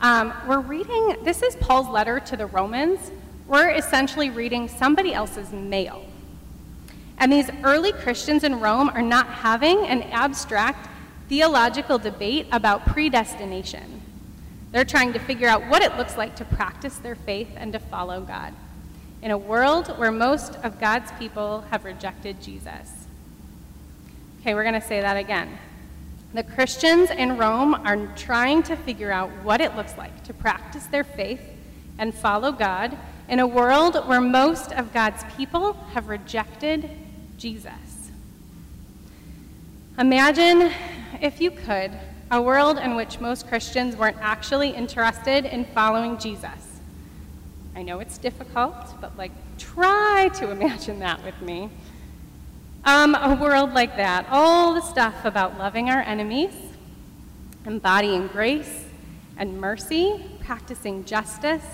Um, 0.00 0.32
we're 0.48 0.60
reading, 0.60 1.16
this 1.24 1.42
is 1.42 1.56
Paul's 1.56 1.88
letter 1.88 2.20
to 2.20 2.36
the 2.36 2.46
Romans. 2.46 3.10
We're 3.46 3.68
essentially 3.68 4.30
reading 4.30 4.66
somebody 4.66 5.12
else's 5.12 5.52
mail. 5.52 6.06
And 7.18 7.30
these 7.30 7.50
early 7.62 7.92
Christians 7.92 8.42
in 8.42 8.60
Rome 8.60 8.88
are 8.88 9.02
not 9.02 9.26
having 9.26 9.86
an 9.86 10.04
abstract 10.04 10.88
theological 11.28 11.98
debate 11.98 12.46
about 12.50 12.86
predestination. 12.86 14.00
They're 14.72 14.86
trying 14.86 15.12
to 15.12 15.18
figure 15.18 15.48
out 15.48 15.68
what 15.68 15.82
it 15.82 15.94
looks 15.98 16.16
like 16.16 16.34
to 16.36 16.46
practice 16.46 16.96
their 16.96 17.14
faith 17.14 17.50
and 17.56 17.70
to 17.74 17.78
follow 17.78 18.22
God 18.22 18.54
in 19.20 19.30
a 19.30 19.38
world 19.38 19.88
where 19.98 20.10
most 20.10 20.56
of 20.62 20.80
God's 20.80 21.12
people 21.18 21.62
have 21.70 21.84
rejected 21.84 22.40
Jesus. 22.40 23.06
Okay, 24.40 24.54
we're 24.54 24.62
going 24.64 24.80
to 24.80 24.86
say 24.86 25.02
that 25.02 25.18
again. 25.18 25.58
The 26.32 26.44
Christians 26.44 27.10
in 27.10 27.36
Rome 27.36 27.74
are 27.74 28.06
trying 28.14 28.62
to 28.64 28.76
figure 28.76 29.10
out 29.10 29.30
what 29.42 29.60
it 29.60 29.74
looks 29.74 29.98
like 29.98 30.22
to 30.24 30.32
practice 30.32 30.86
their 30.86 31.02
faith 31.02 31.42
and 31.98 32.14
follow 32.14 32.52
God 32.52 32.96
in 33.28 33.40
a 33.40 33.46
world 33.46 33.96
where 34.06 34.20
most 34.20 34.72
of 34.72 34.92
God's 34.92 35.24
people 35.36 35.72
have 35.92 36.08
rejected 36.08 36.88
Jesus. 37.36 38.10
Imagine, 39.98 40.72
if 41.20 41.40
you 41.40 41.50
could, 41.50 41.90
a 42.30 42.40
world 42.40 42.78
in 42.78 42.94
which 42.94 43.18
most 43.18 43.48
Christians 43.48 43.96
weren't 43.96 44.18
actually 44.20 44.70
interested 44.70 45.44
in 45.44 45.64
following 45.64 46.16
Jesus. 46.16 46.80
I 47.74 47.82
know 47.82 47.98
it's 47.98 48.18
difficult, 48.18 49.00
but 49.00 49.16
like, 49.18 49.32
try 49.58 50.30
to 50.34 50.52
imagine 50.52 51.00
that 51.00 51.24
with 51.24 51.40
me. 51.42 51.70
Um, 52.84 53.14
a 53.14 53.34
world 53.34 53.74
like 53.74 53.96
that, 53.96 54.26
all 54.30 54.72
the 54.72 54.80
stuff 54.80 55.26
about 55.26 55.58
loving 55.58 55.90
our 55.90 56.00
enemies, 56.00 56.54
embodying 57.66 58.28
grace 58.28 58.86
and 59.36 59.60
mercy, 59.60 60.24
practicing 60.40 61.04
justice, 61.04 61.64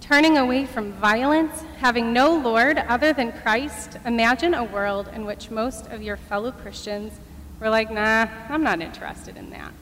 turning 0.00 0.38
away 0.38 0.66
from 0.66 0.92
violence, 0.92 1.64
having 1.78 2.12
no 2.12 2.32
Lord 2.36 2.78
other 2.78 3.12
than 3.12 3.32
Christ. 3.32 3.98
Imagine 4.06 4.54
a 4.54 4.62
world 4.62 5.08
in 5.12 5.26
which 5.26 5.50
most 5.50 5.86
of 5.88 6.00
your 6.00 6.16
fellow 6.16 6.52
Christians 6.52 7.12
were 7.58 7.68
like, 7.68 7.90
nah, 7.90 8.28
I'm 8.48 8.62
not 8.62 8.80
interested 8.80 9.36
in 9.36 9.50
that. 9.50 9.72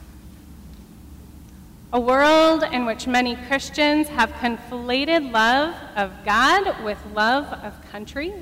A 1.93 2.01
world 2.01 2.63
in 2.73 2.87
which 2.87 3.07
many 3.07 3.37
Christians 3.37 4.09
have 4.09 4.31
conflated 4.33 5.31
love 5.31 5.75
of 5.95 6.13
God 6.25 6.83
with 6.83 6.99
love 7.15 7.53
of 7.63 7.75
country 7.93 8.33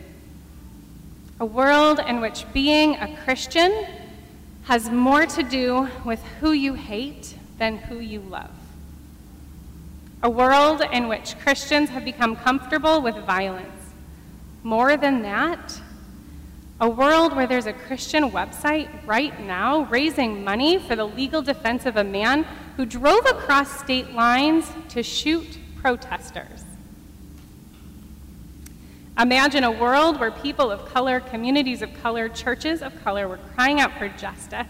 a 1.39 1.45
world 1.45 2.01
in 2.07 2.21
which 2.21 2.51
being 2.53 2.95
a 2.97 3.17
Christian 3.25 3.87
has 4.65 4.91
more 4.91 5.27
to 5.27 5.43
do 5.43 5.89
with 6.05 6.23
who 6.41 6.53
you 6.53 6.75
hate 6.75 7.35
than 7.59 7.77
who 7.77 7.99
you 7.99 8.21
love. 8.21 8.51
A 10.23 10.31
world 10.31 10.83
in 10.93 11.09
which 11.09 11.39
Christians 11.39 11.91
have 11.91 12.05
become 12.05 12.37
comfortable 12.37 13.03
with 13.03 13.17
violence. 13.27 13.93
More 14.63 14.97
than 14.97 15.23
that, 15.23 15.81
a 16.81 16.89
world 16.89 17.37
where 17.37 17.47
there's 17.47 17.67
a 17.67 17.73
Christian 17.73 18.31
website 18.31 18.89
right 19.07 19.39
now 19.41 19.85
raising 19.85 20.43
money 20.43 20.79
for 20.79 20.97
the 20.97 21.07
legal 21.07 21.43
defense 21.43 21.87
of 21.87 21.97
a 21.97 22.05
man 22.05 22.45
who 22.77 22.85
drove 22.85 23.25
across 23.27 23.81
state 23.81 24.13
lines 24.13 24.71
to 24.89 25.03
shoot 25.03 25.59
protesters. 25.77 26.66
Imagine 29.19 29.65
a 29.65 29.71
world 29.71 30.21
where 30.21 30.31
people 30.31 30.71
of 30.71 30.85
color, 30.93 31.21
communities 31.21 31.81
of 31.81 31.91
color, 32.03 32.29
churches 32.29 32.83
of 32.83 33.03
color 33.03 33.27
were 33.27 33.39
crying 33.55 33.81
out 33.81 33.97
for 33.97 34.11
justice, 34.11 34.67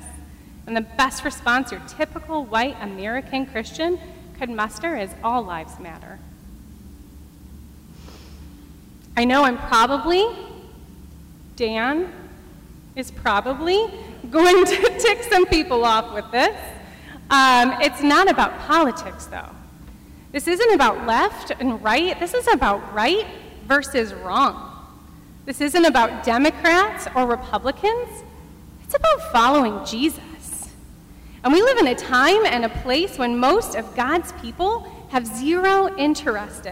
and 0.68 0.76
the 0.76 0.82
best 0.82 1.24
response 1.24 1.72
your 1.72 1.80
typical 1.88 2.44
white 2.44 2.76
American 2.80 3.46
Christian 3.46 3.98
could 4.38 4.48
muster 4.48 4.96
is 4.96 5.10
all 5.24 5.42
lives 5.42 5.80
matter. 5.80 6.20
I 9.16 9.24
know 9.24 9.42
I'm 9.42 9.58
probably, 9.58 10.24
Dan 11.56 12.12
is 12.94 13.10
probably 13.10 13.84
going 14.30 14.64
to 14.64 14.76
tick 15.00 15.24
some 15.24 15.46
people 15.46 15.84
off 15.84 16.14
with 16.14 16.30
this. 16.30 16.56
Um, 17.30 17.74
it's 17.80 18.00
not 18.00 18.30
about 18.30 18.56
politics, 18.60 19.26
though. 19.26 19.50
This 20.30 20.46
isn't 20.46 20.72
about 20.72 21.04
left 21.04 21.50
and 21.58 21.82
right. 21.82 22.16
This 22.20 22.32
is 22.32 22.46
about 22.52 22.94
right 22.94 23.26
versus 23.66 24.14
wrong. 24.14 24.72
This 25.44 25.60
isn't 25.60 25.84
about 25.84 26.24
Democrats 26.24 27.06
or 27.14 27.26
Republicans, 27.26 28.24
it's 28.82 28.94
about 28.94 29.32
following 29.32 29.84
Jesus. 29.84 30.20
And 31.44 31.52
we 31.52 31.62
live 31.62 31.78
in 31.78 31.86
a 31.86 31.94
time 31.94 32.44
and 32.44 32.64
a 32.64 32.68
place 32.68 33.18
when 33.18 33.38
most 33.38 33.76
of 33.76 33.94
God's 33.94 34.32
people 34.42 34.80
have 35.10 35.26
zero 35.26 35.96
interest, 35.96 36.66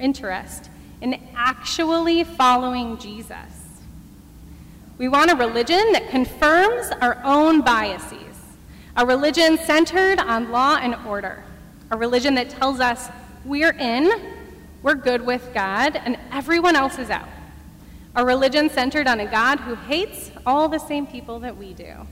interest 0.00 0.70
in 1.02 1.20
actually 1.36 2.24
following 2.24 2.96
Jesus. 2.96 3.36
We 4.96 5.08
want 5.08 5.30
a 5.30 5.36
religion 5.36 5.92
that 5.92 6.08
confirms 6.08 6.90
our 7.02 7.20
own 7.24 7.60
biases, 7.60 8.36
a 8.96 9.04
religion 9.04 9.58
centered 9.58 10.18
on 10.20 10.50
law 10.50 10.76
and 10.80 10.94
order, 11.06 11.44
a 11.90 11.96
religion 11.96 12.34
that 12.36 12.48
tells 12.48 12.80
us 12.80 13.10
we're 13.44 13.72
in 13.72 14.33
we're 14.84 14.94
good 14.94 15.24
with 15.24 15.52
God, 15.54 15.96
and 15.96 16.18
everyone 16.30 16.76
else 16.76 16.98
is 16.98 17.08
out. 17.08 17.28
A 18.14 18.22
religion 18.22 18.68
centered 18.68 19.06
on 19.08 19.18
a 19.18 19.24
God 19.24 19.58
who 19.60 19.74
hates 19.74 20.30
all 20.44 20.68
the 20.68 20.78
same 20.78 21.06
people 21.06 21.40
that 21.40 21.56
we 21.56 21.72
do. 21.72 22.06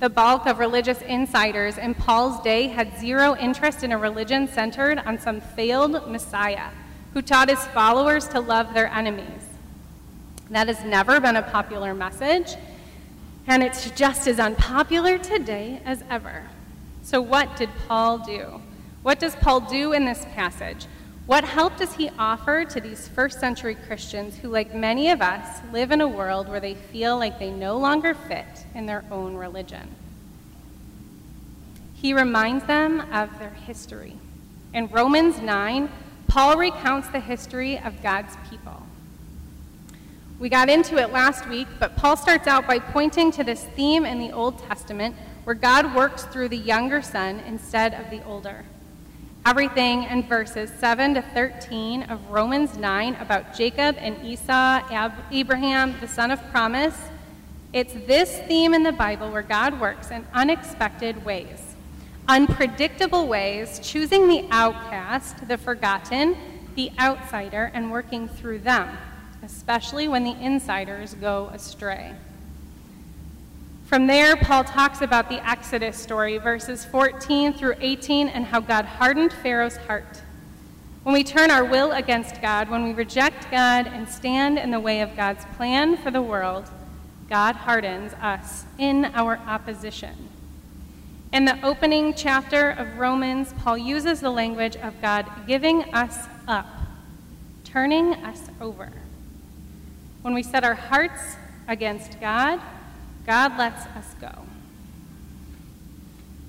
The 0.00 0.08
bulk 0.08 0.46
of 0.46 0.58
religious 0.58 1.00
insiders 1.02 1.78
in 1.78 1.94
Paul's 1.94 2.42
day 2.42 2.66
had 2.66 2.98
zero 2.98 3.36
interest 3.36 3.84
in 3.84 3.92
a 3.92 3.96
religion 3.96 4.48
centered 4.48 4.98
on 4.98 5.16
some 5.20 5.40
failed 5.40 6.10
Messiah 6.10 6.70
who 7.14 7.22
taught 7.22 7.48
his 7.48 7.64
followers 7.66 8.26
to 8.28 8.40
love 8.40 8.74
their 8.74 8.88
enemies. 8.88 9.42
That 10.50 10.66
has 10.66 10.82
never 10.84 11.20
been 11.20 11.36
a 11.36 11.42
popular 11.42 11.94
message, 11.94 12.56
and 13.46 13.62
it's 13.62 13.92
just 13.92 14.26
as 14.26 14.40
unpopular 14.40 15.18
today 15.18 15.80
as 15.84 16.02
ever. 16.10 16.48
So, 17.04 17.22
what 17.22 17.56
did 17.56 17.70
Paul 17.86 18.18
do? 18.18 18.60
What 19.04 19.20
does 19.20 19.36
Paul 19.36 19.60
do 19.60 19.92
in 19.92 20.04
this 20.04 20.24
passage? 20.34 20.86
What 21.26 21.44
help 21.44 21.78
does 21.78 21.94
he 21.94 22.10
offer 22.18 22.66
to 22.66 22.80
these 22.80 23.08
first 23.08 23.40
century 23.40 23.74
Christians 23.74 24.36
who, 24.36 24.48
like 24.48 24.74
many 24.74 25.10
of 25.10 25.22
us, 25.22 25.60
live 25.72 25.90
in 25.90 26.02
a 26.02 26.08
world 26.08 26.48
where 26.48 26.60
they 26.60 26.74
feel 26.74 27.16
like 27.16 27.38
they 27.38 27.50
no 27.50 27.78
longer 27.78 28.12
fit 28.12 28.66
in 28.74 28.84
their 28.84 29.04
own 29.10 29.34
religion? 29.34 29.88
He 31.94 32.12
reminds 32.12 32.66
them 32.66 33.00
of 33.10 33.38
their 33.38 33.54
history. 33.66 34.18
In 34.74 34.88
Romans 34.88 35.40
9, 35.40 35.88
Paul 36.28 36.58
recounts 36.58 37.08
the 37.08 37.20
history 37.20 37.78
of 37.78 38.02
God's 38.02 38.36
people. 38.50 38.82
We 40.38 40.50
got 40.50 40.68
into 40.68 40.98
it 40.98 41.10
last 41.10 41.48
week, 41.48 41.68
but 41.78 41.96
Paul 41.96 42.18
starts 42.18 42.46
out 42.46 42.66
by 42.66 42.78
pointing 42.78 43.32
to 43.32 43.44
this 43.44 43.64
theme 43.64 44.04
in 44.04 44.18
the 44.18 44.32
Old 44.32 44.58
Testament 44.58 45.16
where 45.44 45.54
God 45.54 45.94
works 45.94 46.24
through 46.24 46.50
the 46.50 46.58
younger 46.58 47.00
son 47.00 47.40
instead 47.46 47.94
of 47.94 48.10
the 48.10 48.22
older 48.24 48.66
everything 49.46 50.04
in 50.04 50.22
verses 50.22 50.70
7 50.78 51.14
to 51.14 51.22
13 51.22 52.04
of 52.04 52.30
Romans 52.30 52.78
9 52.78 53.14
about 53.16 53.54
Jacob 53.54 53.94
and 53.98 54.16
Esau, 54.24 54.48
Ab- 54.50 55.12
Abraham, 55.30 55.94
the 56.00 56.08
son 56.08 56.30
of 56.30 56.42
promise. 56.50 56.96
It's 57.74 57.92
this 58.06 58.38
theme 58.48 58.72
in 58.72 58.84
the 58.84 58.92
Bible 58.92 59.30
where 59.30 59.42
God 59.42 59.78
works 59.78 60.10
in 60.10 60.26
unexpected 60.32 61.26
ways, 61.26 61.76
unpredictable 62.26 63.26
ways, 63.26 63.80
choosing 63.82 64.28
the 64.28 64.46
outcast, 64.50 65.46
the 65.46 65.58
forgotten, 65.58 66.36
the 66.74 66.90
outsider, 66.98 67.70
and 67.74 67.92
working 67.92 68.28
through 68.28 68.60
them, 68.60 68.96
especially 69.42 70.08
when 70.08 70.24
the 70.24 70.36
insiders 70.40 71.12
go 71.14 71.50
astray. 71.52 72.14
From 73.84 74.06
there, 74.06 74.34
Paul 74.34 74.64
talks 74.64 75.02
about 75.02 75.28
the 75.28 75.46
Exodus 75.46 75.98
story, 75.98 76.38
verses 76.38 76.86
14 76.86 77.52
through 77.52 77.74
18, 77.80 78.28
and 78.28 78.46
how 78.46 78.60
God 78.60 78.86
hardened 78.86 79.30
Pharaoh's 79.30 79.76
heart. 79.76 80.22
When 81.02 81.12
we 81.12 81.22
turn 81.22 81.50
our 81.50 81.66
will 81.66 81.92
against 81.92 82.40
God, 82.40 82.70
when 82.70 82.82
we 82.82 82.94
reject 82.94 83.50
God 83.50 83.86
and 83.86 84.08
stand 84.08 84.58
in 84.58 84.70
the 84.70 84.80
way 84.80 85.02
of 85.02 85.14
God's 85.14 85.44
plan 85.56 85.98
for 85.98 86.10
the 86.10 86.22
world, 86.22 86.70
God 87.28 87.56
hardens 87.56 88.14
us 88.14 88.64
in 88.78 89.04
our 89.14 89.36
opposition. 89.46 90.30
In 91.34 91.44
the 91.44 91.62
opening 91.62 92.14
chapter 92.14 92.70
of 92.70 92.98
Romans, 92.98 93.52
Paul 93.58 93.76
uses 93.76 94.20
the 94.20 94.30
language 94.30 94.76
of 94.76 94.98
God 95.02 95.30
giving 95.46 95.82
us 95.92 96.26
up, 96.48 96.66
turning 97.64 98.14
us 98.24 98.40
over. 98.62 98.90
When 100.22 100.32
we 100.32 100.42
set 100.42 100.64
our 100.64 100.74
hearts 100.74 101.36
against 101.68 102.18
God, 102.18 102.60
God 103.26 103.56
lets 103.58 103.86
us 103.86 104.14
go. 104.20 104.32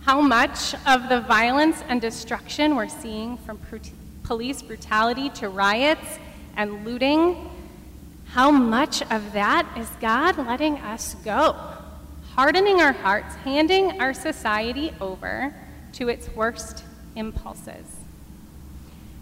How 0.01 0.21
much 0.21 0.75
of 0.85 1.09
the 1.09 1.21
violence 1.21 1.83
and 1.87 1.99
destruction 1.99 2.75
we're 2.75 2.87
seeing 2.87 3.37
from 3.37 3.59
police 4.23 4.61
brutality 4.61 5.29
to 5.29 5.49
riots 5.49 6.19
and 6.55 6.85
looting, 6.85 7.49
how 8.27 8.51
much 8.51 9.01
of 9.11 9.33
that 9.33 9.67
is 9.77 9.89
God 9.99 10.37
letting 10.37 10.77
us 10.77 11.15
go? 11.25 11.55
hardening 12.35 12.81
our 12.81 12.91
hearts, 12.91 13.33
handing 13.35 14.01
our 14.01 14.13
society 14.13 14.91
over 14.99 15.55
to 15.93 16.09
its 16.09 16.27
worst 16.35 16.83
impulses. 17.15 17.85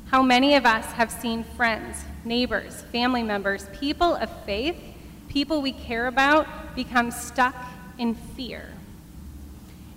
How 0.08 0.24
many 0.24 0.56
of 0.56 0.66
us 0.66 0.86
have 0.94 1.12
seen 1.12 1.44
friends, 1.44 2.04
neighbors, 2.26 2.82
family 2.92 3.22
members, 3.22 3.68
people 3.72 4.16
of 4.16 4.32
faith, 4.46 4.76
people 5.34 5.64
we 5.64 5.72
care 5.72 6.06
about, 6.06 6.48
become 6.76 7.10
stuck 7.10 7.56
in 7.98 8.14
fear? 8.14 8.70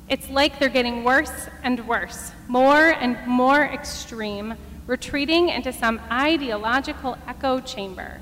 It's 0.09 0.31
like 0.31 0.59
they're 0.59 0.69
getting 0.69 1.05
worse 1.05 1.49
and 1.63 1.87
worse, 1.87 2.33
more 2.49 2.91
and 2.91 3.19
more 3.27 3.63
extreme, 3.63 4.55
retreating 4.87 5.51
into 5.51 5.73
some 5.73 6.01
ideological 6.11 7.19
echo 7.27 7.61
chamber, 7.61 8.21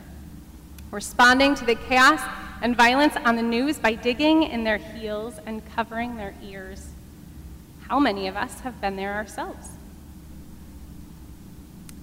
responding 0.91 1.55
to 1.55 1.65
the 1.65 1.77
chaos 1.77 2.21
and 2.63 2.77
violence 2.77 3.15
on 3.25 3.37
the 3.37 3.43
news 3.43 3.79
by 3.79 3.95
digging 3.95 4.43
in 4.45 4.65
their 4.65 4.79
heels 4.79 5.39
and 5.47 5.63
covering 5.77 6.17
their 6.17 6.35
ears. 6.43 6.89
How 7.89 8.01
many 8.01 8.27
of 8.27 8.37
us 8.37 8.61
have 8.61 8.81
been 8.81 8.97
there 8.97 9.15
ourselves? 9.15 9.69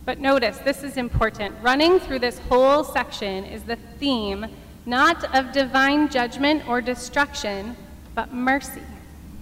But 0.06 0.20
notice, 0.20 0.58
this 0.60 0.84
is 0.84 0.98
important. 0.98 1.56
Running 1.62 2.00
through 2.00 2.20
this 2.20 2.40
whole 2.40 2.84
section 2.84 3.46
is 3.46 3.64
the 3.64 3.76
theme 3.76 4.46
not 4.86 5.36
of 5.36 5.52
divine 5.52 6.10
judgment 6.10 6.68
or 6.68 6.82
destruction, 6.82 7.76
but 8.16 8.34
mercy. 8.34 8.82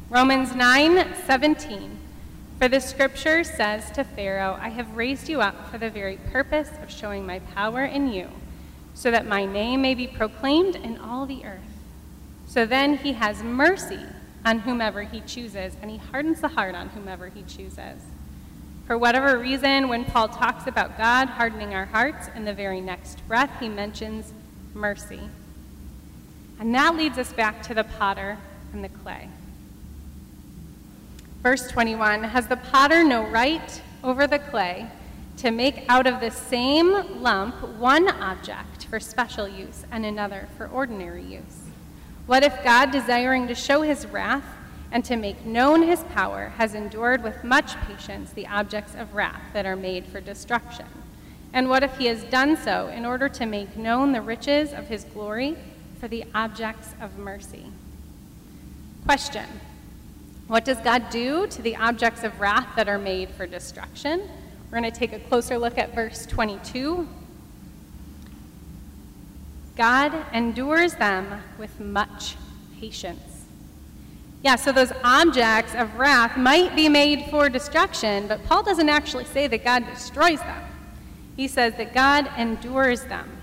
Romans 0.10 0.56
9 0.56 1.16
17. 1.26 1.98
For 2.58 2.68
the 2.68 2.82
scripture 2.82 3.44
says 3.44 3.90
to 3.92 4.04
Pharaoh, 4.04 4.58
I 4.60 4.70
have 4.70 4.98
raised 4.98 5.30
you 5.30 5.40
up 5.40 5.70
for 5.70 5.78
the 5.78 5.90
very 5.90 6.18
purpose 6.32 6.72
of 6.84 6.92
showing 6.92 7.26
my 7.26 7.40
power 7.40 7.86
in 7.86 8.12
you 8.12 8.28
so 8.94 9.12
that 9.12 9.26
my 9.26 9.46
name 9.46 9.82
may 9.82 9.96
be 9.96 10.08
proclaimed 10.08 10.76
in 10.76 10.98
all 10.98 11.26
the 11.26 11.46
earth. 11.46 11.62
So 12.48 12.66
then 12.66 12.98
he 12.98 13.14
has 13.14 13.42
mercy 13.44 14.02
on 14.44 14.60
whomever 14.60 15.04
he 15.04 15.22
chooses, 15.22 15.78
and 15.82 15.90
he 15.90 15.98
hardens 15.98 16.42
the 16.42 16.50
heart 16.50 16.76
on 16.76 16.90
whomever 16.90 17.30
he 17.30 17.44
chooses. 17.44 18.02
For 18.86 18.98
whatever 18.98 19.38
reason, 19.38 19.88
when 19.88 20.04
Paul 20.04 20.28
talks 20.28 20.68
about 20.68 20.98
God 20.98 21.30
hardening 21.30 21.74
our 21.74 21.86
hearts, 21.86 22.30
in 22.36 22.44
the 22.44 22.54
very 22.54 22.82
next 22.82 23.26
breath, 23.28 23.52
he 23.60 23.70
mentions 23.70 24.34
mercy. 24.74 25.22
And 26.60 26.74
that 26.76 26.96
leads 26.96 27.18
us 27.18 27.32
back 27.34 27.62
to 27.64 27.74
the 27.74 27.84
potter 27.84 28.38
and 28.74 28.84
the 28.84 28.90
clay. 28.90 29.30
Verse 31.42 31.68
21 31.70 32.24
Has 32.24 32.48
the 32.48 32.58
potter 32.58 33.04
no 33.04 33.26
right 33.28 33.82
over 34.04 34.28
the 34.28 34.40
clay 34.40 34.88
to 35.38 35.52
make 35.52 35.86
out 35.88 36.06
of 36.06 36.20
the 36.20 36.32
same 36.32 37.22
lump 37.22 37.56
one 37.78 38.10
object? 38.10 38.80
for 38.90 39.00
special 39.00 39.48
use 39.48 39.86
and 39.92 40.06
another 40.06 40.48
for 40.58 40.68
ordinary 40.68 41.24
use? 41.24 41.68
What 42.26 42.44
if 42.44 42.64
God, 42.64 42.92
desiring 42.92 43.48
to 43.48 43.56
show 43.56 43.82
his 43.82 44.06
wrath 44.08 44.44
and 44.92 45.06
to 45.06 45.16
make 45.16 45.46
known 45.46 45.84
his 45.84 46.04
power, 46.16 46.50
has 46.58 46.74
endured 46.74 47.24
with 47.24 47.44
much 47.44 47.76
patience 47.82 48.32
the 48.32 48.48
objects 48.48 48.96
of 48.96 49.14
wrath 49.14 49.42
that 49.54 49.66
are 49.66 49.76
made 49.76 50.06
for 50.06 50.20
destruction? 50.20 50.88
And 51.54 51.70
what 51.70 51.84
if 51.84 51.98
he 51.98 52.06
has 52.06 52.24
done 52.26 52.58
so 52.58 52.88
in 52.88 53.06
order 53.06 53.28
to 53.30 53.46
make 53.46 53.76
known 53.76 54.12
the 54.12 54.22
riches 54.22 54.72
of 54.74 54.88
his 54.88 55.04
glory 55.04 55.58
for 56.00 56.08
the 56.08 56.24
objects 56.36 56.94
of 57.02 57.18
mercy? 57.18 57.66
Question 59.06 59.46
What 60.48 60.66
does 60.66 60.78
God 60.78 61.10
do 61.10 61.48
to 61.48 61.62
the 61.62 61.76
objects 61.76 62.24
of 62.24 62.40
wrath 62.40 62.76
that 62.76 62.88
are 62.88 63.00
made 63.00 63.30
for 63.30 63.48
destruction? 63.48 64.22
We're 64.70 64.80
going 64.80 64.92
to 64.92 64.98
take 64.98 65.14
a 65.14 65.20
closer 65.20 65.58
look 65.58 65.78
at 65.78 65.96
verse 65.96 66.26
22 66.26 67.08
God 69.76 70.26
endures 70.34 70.96
them 70.96 71.42
with 71.58 71.80
much 71.80 72.36
patience. 72.82 73.46
Yeah, 74.44 74.58
so 74.58 74.74
those 74.74 74.92
objects 75.06 75.74
of 75.74 75.96
wrath 75.96 76.38
might 76.38 76.76
be 76.76 76.90
made 76.90 77.28
for 77.30 77.48
destruction, 77.48 78.28
but 78.28 78.44
Paul 78.44 78.62
doesn't 78.62 78.90
actually 78.90 79.24
say 79.24 79.48
that 79.48 79.64
God 79.64 79.86
destroys 79.86 80.40
them. 80.40 80.69
He 81.40 81.48
says 81.48 81.76
that 81.76 81.94
God 81.94 82.30
endures 82.38 83.06
them. 83.06 83.38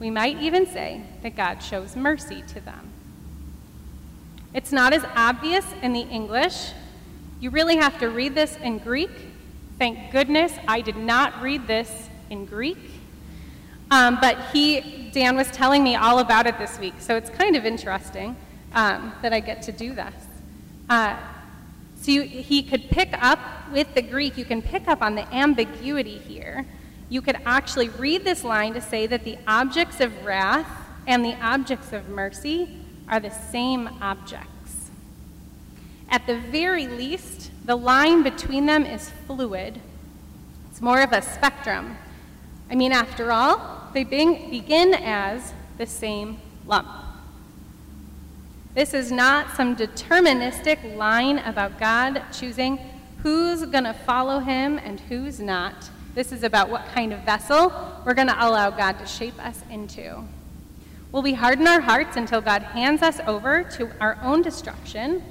We 0.00 0.10
might 0.10 0.42
even 0.42 0.66
say 0.66 1.02
that 1.22 1.36
God 1.36 1.62
shows 1.62 1.94
mercy 1.94 2.42
to 2.48 2.60
them. 2.60 2.90
It's 4.52 4.72
not 4.72 4.92
as 4.92 5.04
obvious 5.14 5.64
in 5.82 5.92
the 5.92 6.00
English. 6.00 6.72
You 7.38 7.50
really 7.50 7.76
have 7.76 7.96
to 8.00 8.08
read 8.10 8.34
this 8.34 8.56
in 8.56 8.78
Greek. 8.78 9.12
Thank 9.78 10.10
goodness 10.10 10.52
I 10.66 10.80
did 10.80 10.96
not 10.96 11.40
read 11.40 11.68
this 11.68 12.08
in 12.28 12.44
Greek. 12.44 12.90
Um, 13.92 14.18
but 14.20 14.36
he, 14.52 15.08
Dan 15.12 15.36
was 15.36 15.48
telling 15.52 15.84
me 15.84 15.94
all 15.94 16.18
about 16.18 16.48
it 16.48 16.58
this 16.58 16.76
week, 16.80 16.94
so 16.98 17.14
it's 17.14 17.30
kind 17.30 17.54
of 17.54 17.64
interesting 17.64 18.34
um, 18.74 19.12
that 19.22 19.32
I 19.32 19.38
get 19.38 19.62
to 19.62 19.70
do 19.70 19.94
this. 19.94 20.14
Uh, 20.90 21.16
so 22.02 22.10
you, 22.10 22.22
he 22.22 22.64
could 22.64 22.90
pick 22.90 23.10
up 23.22 23.38
with 23.70 23.94
the 23.94 24.02
Greek, 24.02 24.36
you 24.36 24.44
can 24.44 24.60
pick 24.60 24.88
up 24.88 25.02
on 25.02 25.14
the 25.14 25.32
ambiguity 25.32 26.18
here. 26.18 26.66
You 27.08 27.22
could 27.22 27.38
actually 27.44 27.88
read 27.88 28.24
this 28.24 28.42
line 28.42 28.74
to 28.74 28.80
say 28.80 29.06
that 29.06 29.24
the 29.24 29.38
objects 29.46 30.00
of 30.00 30.24
wrath 30.24 30.68
and 31.06 31.24
the 31.24 31.34
objects 31.40 31.92
of 31.92 32.08
mercy 32.08 32.68
are 33.08 33.20
the 33.20 33.30
same 33.30 33.88
objects. 34.00 34.90
At 36.08 36.26
the 36.26 36.38
very 36.38 36.86
least, 36.86 37.50
the 37.64 37.76
line 37.76 38.22
between 38.22 38.66
them 38.66 38.84
is 38.84 39.10
fluid. 39.26 39.80
It's 40.70 40.80
more 40.80 41.00
of 41.00 41.12
a 41.12 41.22
spectrum. 41.22 41.96
I 42.70 42.74
mean, 42.74 42.92
after 42.92 43.30
all, 43.30 43.88
they 43.94 44.04
begin 44.04 44.94
as 44.94 45.52
the 45.78 45.86
same 45.86 46.38
lump. 46.66 46.88
This 48.74 48.92
is 48.92 49.10
not 49.10 49.56
some 49.56 49.74
deterministic 49.74 50.96
line 50.96 51.38
about 51.38 51.78
God 51.78 52.22
choosing 52.32 52.78
who's 53.22 53.64
going 53.64 53.84
to 53.84 53.94
follow 53.94 54.40
him 54.40 54.78
and 54.78 55.00
who's 55.00 55.40
not. 55.40 55.90
This 56.16 56.32
is 56.32 56.44
about 56.44 56.70
what 56.70 56.86
kind 56.94 57.12
of 57.12 57.20
vessel 57.24 57.70
we're 58.06 58.14
going 58.14 58.28
to 58.28 58.48
allow 58.48 58.70
God 58.70 58.98
to 59.00 59.06
shape 59.06 59.38
us 59.38 59.60
into. 59.70 60.24
Will 61.12 61.20
we 61.20 61.34
harden 61.34 61.66
our 61.66 61.82
hearts 61.82 62.16
until 62.16 62.40
God 62.40 62.62
hands 62.62 63.02
us 63.02 63.20
over 63.26 63.62
to 63.76 63.90
our 64.00 64.16
own 64.22 64.40
destruction, 64.40 65.22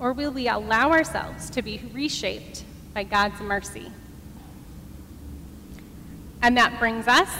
or 0.00 0.12
will 0.12 0.32
we 0.32 0.48
allow 0.48 0.90
ourselves 0.90 1.48
to 1.50 1.62
be 1.62 1.80
reshaped 1.92 2.64
by 2.94 3.04
God's 3.04 3.40
mercy? 3.40 3.92
And 6.42 6.56
that 6.56 6.80
brings 6.80 7.06
us 7.06 7.30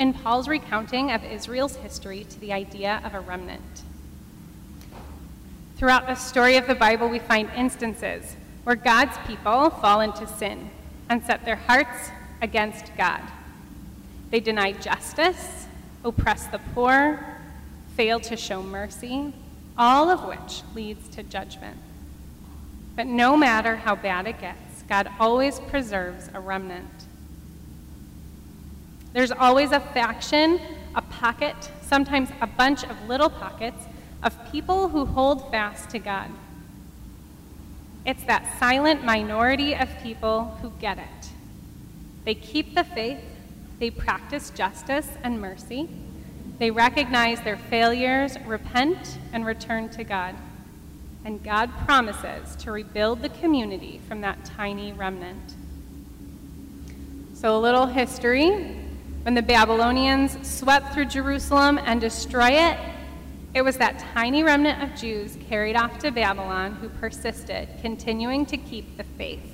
in 0.00 0.12
Paul's 0.12 0.48
recounting 0.48 1.12
of 1.12 1.22
Israel's 1.22 1.76
history 1.76 2.24
to 2.30 2.40
the 2.40 2.52
idea 2.52 3.00
of 3.04 3.14
a 3.14 3.20
remnant. 3.20 3.82
Throughout 5.76 6.08
the 6.08 6.16
story 6.16 6.56
of 6.56 6.66
the 6.66 6.74
Bible, 6.74 7.08
we 7.08 7.20
find 7.20 7.48
instances 7.54 8.34
where 8.64 8.74
God's 8.74 9.16
people 9.28 9.70
fall 9.70 10.00
into 10.00 10.26
sin 10.26 10.70
and 11.08 11.24
set 11.24 11.44
their 11.44 11.54
hearts 11.54 12.10
against 12.40 12.96
God. 12.96 13.22
They 14.30 14.40
deny 14.40 14.72
justice, 14.72 15.66
oppress 16.04 16.46
the 16.46 16.60
poor, 16.74 17.38
fail 17.96 18.20
to 18.20 18.36
show 18.36 18.62
mercy, 18.62 19.32
all 19.76 20.10
of 20.10 20.24
which 20.24 20.62
leads 20.74 21.08
to 21.10 21.22
judgment. 21.22 21.76
But 22.96 23.06
no 23.06 23.36
matter 23.36 23.76
how 23.76 23.96
bad 23.96 24.26
it 24.26 24.40
gets, 24.40 24.82
God 24.88 25.10
always 25.18 25.58
preserves 25.60 26.28
a 26.34 26.40
remnant. 26.40 26.88
There's 29.12 29.32
always 29.32 29.72
a 29.72 29.80
faction, 29.80 30.60
a 30.94 31.02
pocket, 31.02 31.56
sometimes 31.82 32.28
a 32.40 32.46
bunch 32.46 32.84
of 32.84 33.08
little 33.08 33.30
pockets 33.30 33.84
of 34.22 34.36
people 34.52 34.88
who 34.88 35.04
hold 35.04 35.50
fast 35.50 35.90
to 35.90 35.98
God. 35.98 36.30
It's 38.06 38.22
that 38.24 38.58
silent 38.58 39.04
minority 39.04 39.74
of 39.74 39.88
people 40.02 40.56
who 40.62 40.70
get 40.80 40.98
it. 40.98 41.30
They 42.24 42.34
keep 42.34 42.74
the 42.74 42.84
faith, 42.84 43.20
they 43.78 43.90
practice 43.90 44.50
justice 44.50 45.08
and 45.22 45.40
mercy, 45.40 45.88
they 46.58 46.70
recognize 46.70 47.40
their 47.40 47.56
failures, 47.56 48.36
repent, 48.46 49.18
and 49.32 49.46
return 49.46 49.88
to 49.90 50.04
God. 50.04 50.34
And 51.24 51.42
God 51.42 51.70
promises 51.86 52.54
to 52.56 52.72
rebuild 52.72 53.22
the 53.22 53.28
community 53.30 54.00
from 54.06 54.20
that 54.20 54.44
tiny 54.44 54.92
remnant. 54.92 55.54
So, 57.34 57.56
a 57.56 57.60
little 57.60 57.86
history. 57.86 58.76
When 59.22 59.34
the 59.34 59.42
Babylonians 59.42 60.36
swept 60.46 60.94
through 60.94 61.06
Jerusalem 61.06 61.78
and 61.78 62.00
destroy 62.00 62.50
it, 62.52 62.78
it 63.52 63.62
was 63.62 63.76
that 63.78 63.98
tiny 64.14 64.42
remnant 64.42 64.82
of 64.82 64.98
Jews 64.98 65.36
carried 65.48 65.76
off 65.76 65.98
to 65.98 66.10
Babylon 66.10 66.74
who 66.76 66.88
persisted, 66.88 67.68
continuing 67.82 68.46
to 68.46 68.56
keep 68.56 68.96
the 68.96 69.04
faith. 69.04 69.49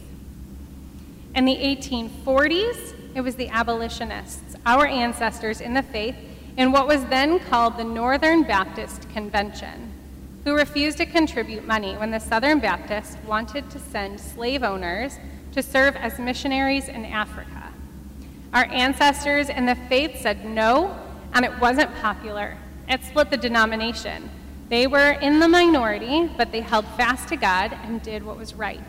In 1.37 1.45
the 1.45 1.55
1840s, 1.55 2.95
it 3.15 3.21
was 3.21 3.37
the 3.37 3.51
abolitionists, 3.51 4.57
our 4.65 4.87
ancestors 4.87 5.61
in 5.61 5.75
the 5.75 5.83
faith, 5.83 6.17
in 6.57 6.73
what 6.73 6.89
was 6.89 7.05
then 7.05 7.41
called 7.41 7.77
the 7.77 7.85
Northern 7.85 8.43
Baptist 8.43 9.07
Convention, 9.11 9.93
who 10.45 10.55
refused 10.57 10.97
to 10.97 11.05
contribute 11.05 11.67
money 11.67 11.95
when 11.99 12.11
the 12.11 12.21
Southern 12.21 12.59
Baptists 12.59 13.19
wanted 13.27 13.69
to 13.69 13.79
send 13.79 14.19
slave 14.19 14.63
owners 14.63 15.19
to 15.53 15.63
serve 15.63 15.95
as 15.97 16.19
missionaries 16.19 16.89
in 16.89 17.05
Africa. 17.05 17.71
Our 18.55 18.65
ancestors 18.65 19.51
in 19.51 19.67
the 19.67 19.75
faith 19.91 20.23
said 20.23 20.47
no, 20.47 20.99
and 21.35 21.45
it 21.45 21.61
wasn't 21.61 21.95
popular. 21.97 22.57
It 22.89 23.05
split 23.05 23.29
the 23.29 23.37
denomination. 23.37 24.31
They 24.71 24.87
were 24.87 25.11
in 25.11 25.41
the 25.41 25.49
minority, 25.49 26.31
but 26.35 26.51
they 26.51 26.63
held 26.63 26.87
fast 26.97 27.29
to 27.29 27.37
God 27.37 27.77
and 27.85 28.01
did 28.01 28.23
what 28.23 28.39
was 28.39 28.55
right. 28.55 28.81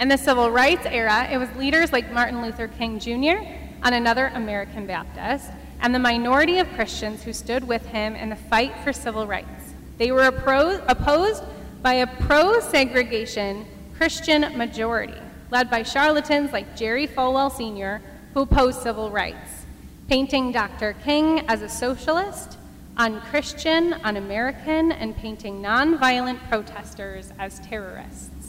In 0.00 0.08
the 0.08 0.16
civil 0.16 0.50
rights 0.50 0.86
era, 0.86 1.28
it 1.30 1.36
was 1.36 1.54
leaders 1.56 1.92
like 1.92 2.10
Martin 2.10 2.40
Luther 2.40 2.68
King 2.68 2.98
Jr. 2.98 3.44
and 3.82 3.94
another 3.94 4.32
American 4.34 4.86
Baptist, 4.86 5.50
and 5.82 5.94
the 5.94 5.98
minority 5.98 6.58
of 6.58 6.72
Christians 6.72 7.22
who 7.22 7.34
stood 7.34 7.68
with 7.68 7.84
him 7.84 8.16
in 8.16 8.30
the 8.30 8.36
fight 8.36 8.72
for 8.82 8.94
civil 8.94 9.26
rights. 9.26 9.74
They 9.98 10.10
were 10.10 10.24
opposed 10.24 11.44
by 11.82 11.94
a 11.94 12.06
pro 12.06 12.60
segregation 12.60 13.66
Christian 13.94 14.56
majority, 14.56 15.20
led 15.50 15.68
by 15.68 15.82
charlatans 15.82 16.50
like 16.50 16.74
Jerry 16.74 17.06
Falwell 17.06 17.52
Sr., 17.52 18.00
who 18.32 18.40
opposed 18.40 18.80
civil 18.80 19.10
rights, 19.10 19.66
painting 20.08 20.50
Dr. 20.50 20.94
King 21.04 21.40
as 21.40 21.60
a 21.60 21.68
socialist, 21.68 22.56
unchristian, 22.96 23.92
un 24.02 24.16
American, 24.16 24.92
and 24.92 25.14
painting 25.14 25.60
nonviolent 25.60 26.38
protesters 26.48 27.34
as 27.38 27.60
terrorists. 27.60 28.39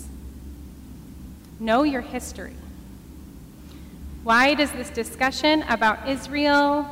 Know 1.62 1.84
your 1.84 2.02
history. 2.02 2.56
Why 4.24 4.56
does 4.56 4.72
this 4.72 4.90
discussion 4.90 5.62
about 5.70 6.10
Israel 6.10 6.88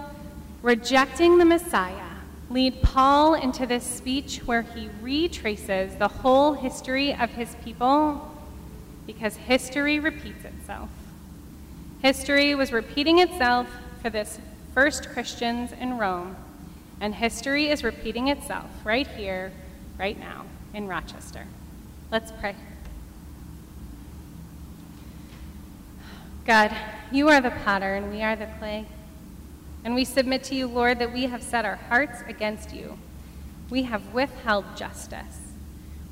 rejecting 0.61 1.39
the 1.39 1.45
Messiah 1.45 2.05
lead 2.51 2.83
Paul 2.83 3.33
into 3.33 3.65
this 3.65 3.83
speech 3.83 4.41
where 4.45 4.61
he 4.61 4.91
retraces 5.01 5.95
the 5.95 6.07
whole 6.07 6.53
history 6.53 7.15
of 7.15 7.31
his 7.31 7.55
people? 7.63 8.31
Because 9.07 9.37
history 9.37 9.99
repeats 9.99 10.45
itself. 10.45 10.89
History 12.03 12.53
was 12.53 12.71
repeating 12.71 13.17
itself 13.17 13.67
for 14.03 14.11
this 14.11 14.39
first 14.75 15.09
Christians 15.09 15.71
in 15.71 15.97
Rome, 15.97 16.35
and 17.01 17.15
history 17.15 17.69
is 17.69 17.83
repeating 17.83 18.27
itself 18.27 18.69
right 18.83 19.07
here, 19.07 19.51
right 19.97 20.19
now, 20.19 20.45
in 20.75 20.87
Rochester. 20.87 21.47
Let's 22.11 22.31
pray. 22.33 22.55
God, 26.49 26.75
you 27.11 27.29
are 27.29 27.39
the 27.39 27.51
potter 27.51 27.93
and 27.93 28.11
we 28.11 28.23
are 28.23 28.35
the 28.35 28.47
clay. 28.57 28.87
And 29.85 29.93
we 29.93 30.03
submit 30.03 30.43
to 30.45 30.55
you, 30.55 30.65
Lord, 30.67 30.97
that 30.97 31.13
we 31.13 31.27
have 31.27 31.43
set 31.43 31.63
our 31.63 31.75
hearts 31.75 32.23
against 32.27 32.73
you. 32.73 32.97
We 33.69 33.83
have 33.83 34.15
withheld 34.15 34.65
justice. 34.75 35.53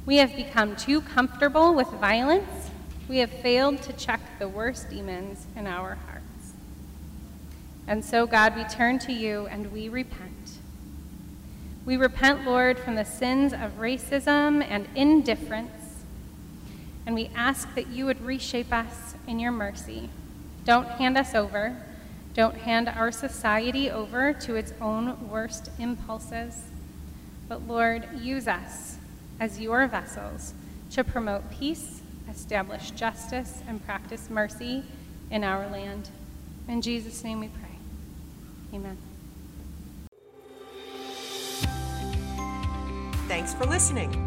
We 0.06 0.18
have 0.18 0.36
become 0.36 0.76
too 0.76 1.02
comfortable 1.02 1.74
with 1.74 1.88
violence 1.90 2.70
we 3.08 3.20
have 3.20 3.32
failed 3.32 3.82
to 3.84 3.94
check 3.94 4.20
the 4.38 4.48
worst 4.48 4.90
demons 4.90 5.48
in 5.56 5.66
our 5.66 5.96
hearts. 5.96 6.54
And 7.88 8.04
so, 8.04 8.28
God, 8.28 8.56
we 8.56 8.66
turn 8.66 9.00
to 9.00 9.14
you 9.14 9.48
and 9.48 9.72
we 9.72 9.88
repent. 9.88 10.60
We 11.86 11.96
repent, 11.96 12.46
Lord, 12.46 12.78
from 12.78 12.96
the 12.96 13.06
sins 13.06 13.54
of 13.54 13.80
racism 13.80 14.62
and 14.62 14.90
indifference, 14.94 16.04
and 17.06 17.16
we 17.16 17.32
ask 17.34 17.74
that 17.76 17.88
you 17.88 18.06
would 18.06 18.22
reshape 18.26 18.74
us 18.74 19.16
in 19.26 19.40
your 19.40 19.54
mercy. 19.54 20.10
Don't 20.68 20.88
hand 20.88 21.18
us 21.18 21.34
over. 21.34 21.76
Don't 22.36 22.58
hand 22.58 22.88
our 22.88 23.12
society 23.12 23.90
over 23.90 24.34
to 24.34 24.54
its 24.54 24.72
own 24.80 25.28
worst 25.28 25.72
impulses. 25.80 26.62
But 27.50 27.68
Lord, 27.68 28.08
use 28.20 28.48
us 28.48 28.98
as 29.40 29.60
your 29.60 29.88
vessels 29.88 30.54
to 30.92 31.04
promote 31.04 31.50
peace 31.50 32.02
establish 32.30 32.92
justice, 32.92 33.62
and 33.68 33.84
practice 33.86 34.30
mercy 34.30 34.84
in 35.32 35.44
our 35.44 35.68
land. 35.70 36.10
In 36.68 36.82
Jesus' 36.82 37.24
name 37.24 37.40
we 37.40 37.48
pray. 37.48 38.78
Amen. 38.78 38.98
Thanks 43.28 43.54
for 43.54 43.66
listening. 43.66 44.27